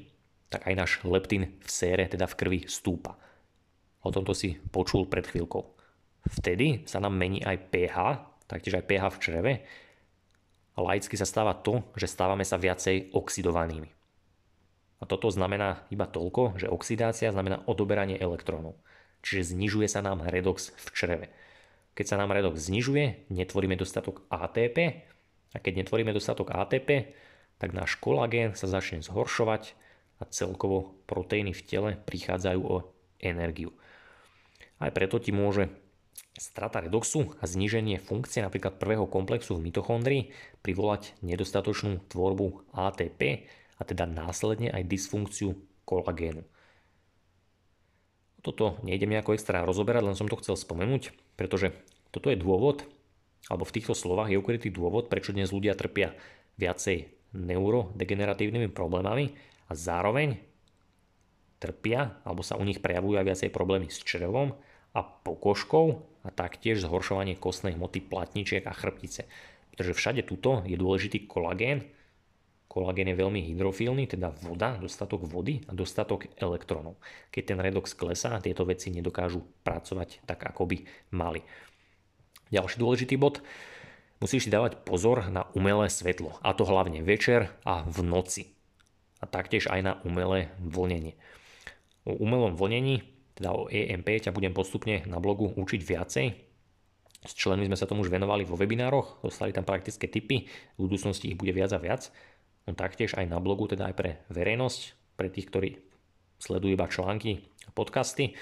[0.47, 3.19] tak aj náš leptín v sére, teda v krvi, stúpa.
[4.05, 5.65] O tomto si počul pred chvíľkou.
[6.29, 7.97] Vtedy sa nám mení aj pH,
[8.45, 9.53] taktiež aj pH v čreve.
[10.77, 13.89] Laicky sa stáva to, že stávame sa viacej oxidovanými.
[15.01, 18.77] A toto znamená iba toľko, že oxidácia znamená odoberanie elektrónov.
[19.25, 21.27] Čiže znižuje sa nám redox v čreve.
[21.97, 24.77] Keď sa nám redox znižuje, netvoríme dostatok ATP
[25.55, 27.15] a keď netvoríme dostatok ATP,
[27.57, 29.73] tak náš kolagén sa začne zhoršovať
[30.19, 32.77] a celkovo proteíny v tele prichádzajú o
[33.23, 33.71] energiu.
[34.79, 35.71] Aj preto ti môže
[36.35, 43.47] strata redoxu a zníženie funkcie napríklad prvého komplexu v mitochondrii privolať nedostatočnú tvorbu ATP
[43.79, 45.55] a teda následne aj dysfunkciu
[45.87, 46.43] kolagénu.
[48.43, 51.73] Toto nejdem nejako extra rozoberať, len som to chcel spomenúť, pretože
[52.13, 52.85] toto je dôvod,
[53.49, 56.13] alebo v týchto slovách je ukrytý dôvod, prečo dnes ľudia trpia
[56.61, 59.33] viacej neurodegeneratívnymi problémami
[59.67, 60.39] a zároveň
[61.65, 64.53] trpia alebo sa u nich prejavujú aj viacej problémy s črevom
[64.93, 65.85] a pokožkou
[66.21, 69.25] a taktiež zhoršovanie kostnej hmoty platničiek a chrbtice.
[69.73, 71.89] Pretože všade tuto je dôležitý kolagén,
[72.75, 76.99] Kolagén je veľmi hydrofilný, teda voda, dostatok vody a dostatok elektrónov.
[77.31, 80.77] Keď ten redox klesá, tieto veci nedokážu pracovať tak, ako by
[81.15, 81.39] mali.
[82.51, 83.39] Ďalší dôležitý bod.
[84.19, 88.51] Musíš si dávať pozor na umelé svetlo, a to hlavne večer a v noci.
[89.23, 91.15] A taktiež aj na umelé vlnenie.
[92.05, 93.01] O umelom vlnení,
[93.33, 96.27] teda o EMP, ťa budem postupne na blogu učiť viacej.
[97.25, 101.33] S členmi sme sa tomu už venovali vo webinároch, dostali tam praktické tipy, v budúcnosti
[101.33, 102.13] ich bude viac a viac
[102.65, 104.81] no taktiež aj na blogu, teda aj pre verejnosť,
[105.15, 105.69] pre tých, ktorí
[106.41, 108.33] sledujú iba články a podcasty,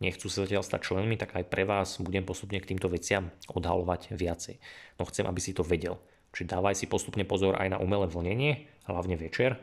[0.00, 4.16] nechcú sa zatiaľ stať členmi, tak aj pre vás budem postupne k týmto veciam odhalovať
[4.16, 4.56] viacej.
[5.00, 6.00] No chcem, aby si to vedel.
[6.36, 9.56] Čiže dávaj si postupne pozor aj na umelé vlnenie, hlavne večer,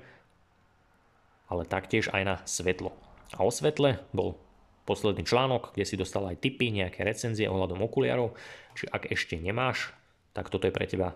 [1.46, 3.13] ale taktiež aj na svetlo.
[3.34, 4.38] A o svetle bol
[4.84, 8.36] posledný článok, kde si dostal aj tipy, nejaké recenzie ohľadom okuliarov.
[8.76, 9.96] Čiže ak ešte nemáš,
[10.36, 11.16] tak toto je pre teba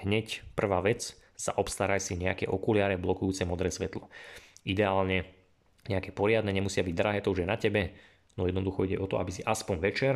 [0.00, 4.12] hneď prvá vec, sa obstaraj si nejaké okuliare blokujúce modré svetlo.
[4.68, 5.24] Ideálne
[5.88, 7.96] nejaké poriadne, nemusia byť drahé, to už je na tebe,
[8.36, 10.14] no jednoducho ide o to, aby si aspoň večer,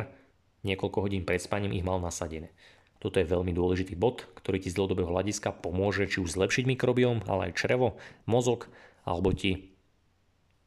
[0.61, 2.53] niekoľko hodín pred spaním ich mal nasadené.
[3.01, 7.25] Toto je veľmi dôležitý bod, ktorý ti z dlhodobého hľadiska pomôže či už zlepšiť mikrobióm,
[7.25, 7.97] ale aj črevo,
[8.29, 8.69] mozog,
[9.05, 9.74] alebo ti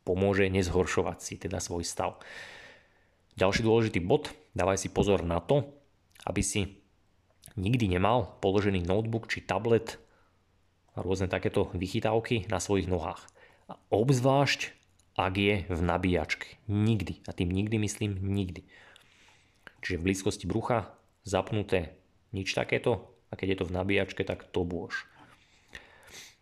[0.08, 2.16] pomôže nezhoršovať si teda svoj stav.
[3.36, 5.68] Ďalší dôležitý bod, dávaj si pozor na to,
[6.24, 6.80] aby si
[7.60, 10.00] nikdy nemal položený notebook či tablet
[10.96, 13.28] rôzne takéto vychytávky na svojich nohách.
[13.68, 14.72] A obzvlášť,
[15.18, 16.56] ak je v nabíjačke.
[16.66, 17.28] Nikdy.
[17.28, 18.64] A tým nikdy myslím nikdy.
[19.84, 20.90] Čiže v blízkosti brucha
[21.22, 22.00] zapnuté
[22.32, 25.04] nič takéto a keď je to v nabíjačke, tak to bôž.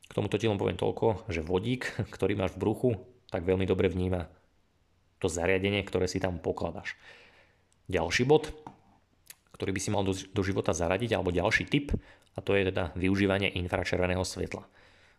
[0.06, 2.90] K tomuto ti len poviem toľko, že vodík, ktorý máš v bruchu,
[3.36, 4.24] tak veľmi dobre vníma
[5.20, 6.96] to zariadenie, ktoré si tam pokladáš.
[7.92, 8.48] Ďalší bod,
[9.60, 11.92] ktorý by si mal do, života zaradiť, alebo ďalší tip,
[12.36, 14.64] a to je teda využívanie infračerveného svetla.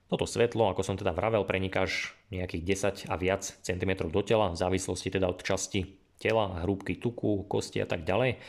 [0.08, 4.58] Toto svetlo, ako som teda vravel, prenikáš nejakých 10 a viac centimetrov do tela, v
[4.58, 8.42] závislosti teda od časti tela, hrúbky tuku, kosti a tak ďalej.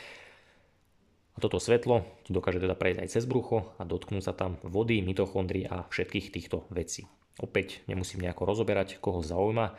[1.35, 5.03] A toto svetlo ti dokáže teda prejsť aj cez brucho a dotknúť sa tam vody,
[5.05, 7.09] mitochondrií a všetkých týchto vecí.
[7.39, 9.73] Opäť nemusím nejako rozoberať, koho zaujíma.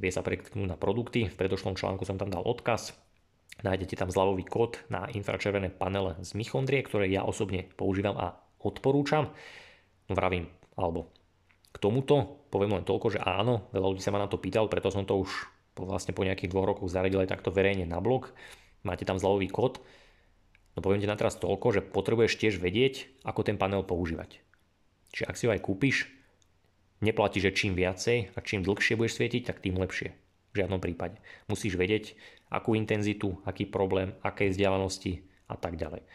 [0.00, 1.28] Vie sa prekliknúť na produkty.
[1.28, 2.96] V predošlom článku som tam dal odkaz.
[3.62, 9.30] Nájdete tam zľavový kód na infračervené panele z Michondrie, ktoré ja osobne používam a odporúčam.
[10.10, 11.12] No vravím, alebo
[11.70, 14.90] k tomuto poviem len toľko, že áno, veľa ľudí sa ma na to pýtal, preto
[14.90, 15.30] som to už
[15.74, 18.30] po, vlastne po nejakých dvoch rokoch zaradil aj takto verejne na blog.
[18.86, 19.82] Máte tam zľavový kód.
[20.74, 24.42] No poviem ti na teraz toľko, že potrebuješ tiež vedieť, ako ten panel používať.
[25.14, 26.10] Čiže ak si ho aj kúpiš,
[27.04, 30.16] neplatí, že čím viacej a čím dlhšie budeš svietiť, tak tým lepšie.
[30.54, 31.20] V žiadnom prípade.
[31.50, 32.16] Musíš vedieť,
[32.48, 36.06] akú intenzitu, aký problém, aké vzdialenosti a tak ďalej.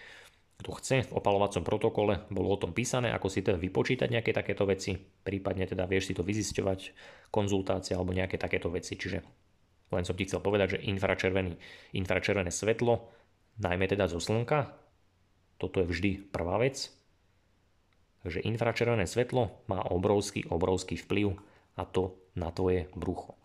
[0.59, 4.67] Kto chce, v opalovacom protokole bolo o tom písané, ako si teda vypočítať nejaké takéto
[4.67, 6.79] veci, prípadne teda vieš si to vyzisťovať,
[7.31, 8.99] konzultácia alebo nejaké takéto veci.
[8.99, 9.19] Čiže
[9.95, 11.55] len som ti chcel povedať, že infračervený,
[11.95, 13.07] infračervené svetlo,
[13.63, 14.75] najmä teda zo slnka,
[15.59, 16.91] toto je vždy prvá vec.
[18.29, 21.33] Takže infračervené svetlo má obrovský, obrovský vplyv
[21.81, 23.39] a to na tvoje brucho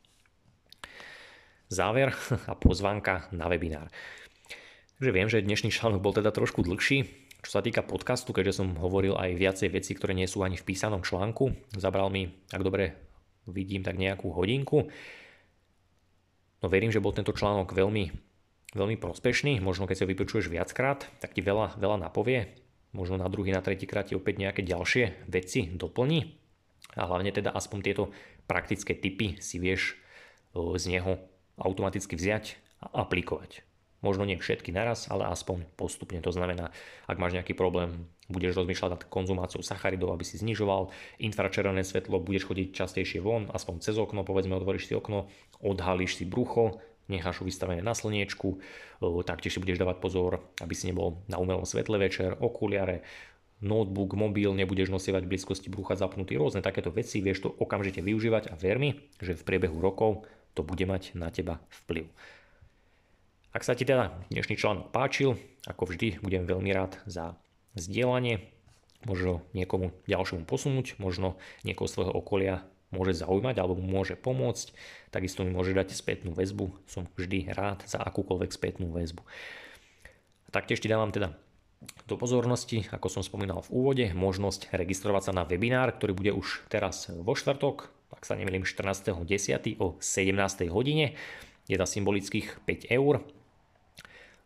[1.72, 2.12] záver
[2.50, 3.88] a pozvanka na webinár.
[5.00, 7.26] Takže viem, že dnešný článok bol teda trošku dlhší.
[7.44, 10.64] Čo sa týka podcastu, keďže som hovoril aj viacej veci, ktoré nie sú ani v
[10.64, 12.96] písanom článku, zabral mi, ak dobre
[13.44, 14.88] vidím, tak nejakú hodinku.
[16.64, 18.04] No verím, že bol tento článok veľmi,
[18.72, 19.60] veľmi prospešný.
[19.60, 22.63] Možno keď sa vypočuješ viackrát, tak ti veľa, veľa napovie.
[22.94, 26.38] Možno na druhý, na tretí krát ti opäť nejaké ďalšie veci doplní.
[26.94, 28.14] A hlavne teda aspoň tieto
[28.46, 29.98] praktické typy si vieš
[30.54, 31.18] z neho
[31.58, 32.54] automaticky vziať
[32.86, 33.66] a aplikovať.
[34.04, 36.20] Možno nie všetky naraz, ale aspoň postupne.
[36.20, 36.70] To znamená,
[37.08, 40.92] ak máš nejaký problém, budeš rozmýšľať nad konzumáciou sacharidov, aby si znižoval
[41.24, 45.32] infračervené svetlo, budeš chodiť častejšie von, aspoň cez okno, povedzme otvoríš si okno,
[45.64, 48.58] odhalíš si brucho, necháš ho vystavené na slniečku,
[49.28, 53.04] taktiež si budeš dávať pozor, aby si nebol na umelom svetle večer, okuliare,
[53.64, 58.52] notebook, mobil, nebudeš nosievať v blízkosti brucha zapnutý, rôzne takéto veci, vieš to okamžite využívať
[58.52, 62.08] a ver mi, že v priebehu rokov to bude mať na teba vplyv.
[63.54, 65.38] Ak sa ti teda dnešný článok páčil,
[65.70, 67.38] ako vždy budem veľmi rád za
[67.78, 68.50] zdieľanie,
[69.06, 74.70] možno niekomu ďalšiemu posunúť, možno niekoho svojho okolia môže zaujímať alebo mu môže pomôcť,
[75.10, 79.26] takisto mi môže dať spätnú väzbu, som vždy rád za akúkoľvek spätnú väzbu.
[80.54, 81.34] Taktiež ti dávam teda
[82.06, 86.70] do pozornosti, ako som spomínal v úvode, možnosť registrovať sa na webinár, ktorý bude už
[86.70, 89.82] teraz vo štvrtok, ak sa nemýlim 14.10.
[89.82, 90.70] o 17.
[90.70, 91.18] hodine.
[91.66, 93.24] Je za symbolických 5 eur,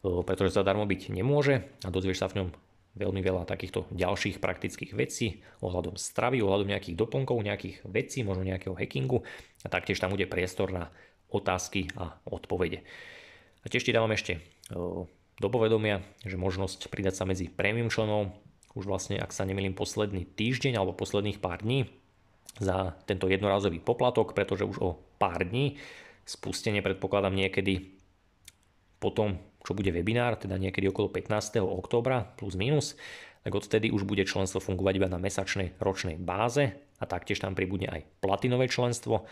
[0.02, 2.48] pretože zadarmo byť nemôže a dozvieš sa v ňom
[2.96, 8.74] veľmi veľa takýchto ďalších praktických vecí ohľadom stravy, ohľadom nejakých doplnkov, nejakých vecí, možno nejakého
[8.74, 9.22] hackingu
[9.62, 10.90] a taktiež tam bude priestor na
[11.28, 12.82] otázky a odpovede.
[13.62, 14.40] A tiež ti dávam ešte
[15.38, 18.34] do povedomia, že možnosť pridať sa medzi premium členov
[18.74, 21.90] už vlastne, ak sa nemýlim, posledný týždeň alebo posledných pár dní
[22.58, 25.78] za tento jednorazový poplatok, pretože už o pár dní
[26.26, 27.98] spustenie predpokladám niekedy
[28.98, 29.38] potom,
[29.68, 31.60] čo bude webinár, teda niekedy okolo 15.
[31.60, 32.96] októbra plus minus,
[33.44, 37.92] tak odtedy už bude členstvo fungovať iba na mesačnej ročnej báze a taktiež tam pribudne
[37.92, 39.28] aj platinové členstvo,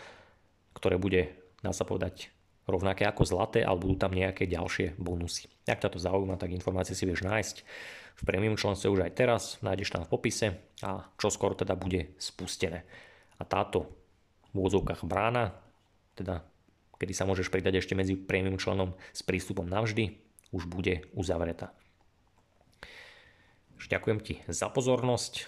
[0.77, 1.33] ktoré bude,
[1.65, 2.29] dá sa povedať,
[2.69, 5.49] rovnaké ako zlaté, ale budú tam nejaké ďalšie bonusy.
[5.65, 7.65] Ak ťa to zaujíma, tak informácie si vieš nájsť
[8.17, 10.47] v premium členstve už aj teraz, nájdeš tam v popise
[10.85, 12.85] a čo skoro teda bude spustené.
[13.41, 13.89] A táto
[14.53, 15.57] v úvodzovkách brána,
[16.13, 16.45] teda
[16.97, 21.73] kedy sa môžeš pridať ešte medzi premium členom s prístupom navždy, už bude uzavretá.
[23.87, 25.47] Ďakujem ti za pozornosť.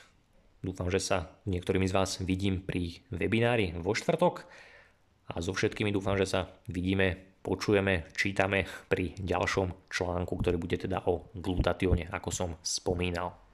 [0.63, 4.47] Dúfam, že sa niektorými z vás vidím pri webinári vo štvrtok
[5.31, 11.07] a so všetkými dúfam, že sa vidíme, počujeme, čítame pri ďalšom článku, ktorý bude teda
[11.07, 13.48] o glutatióne, ako som spomínal.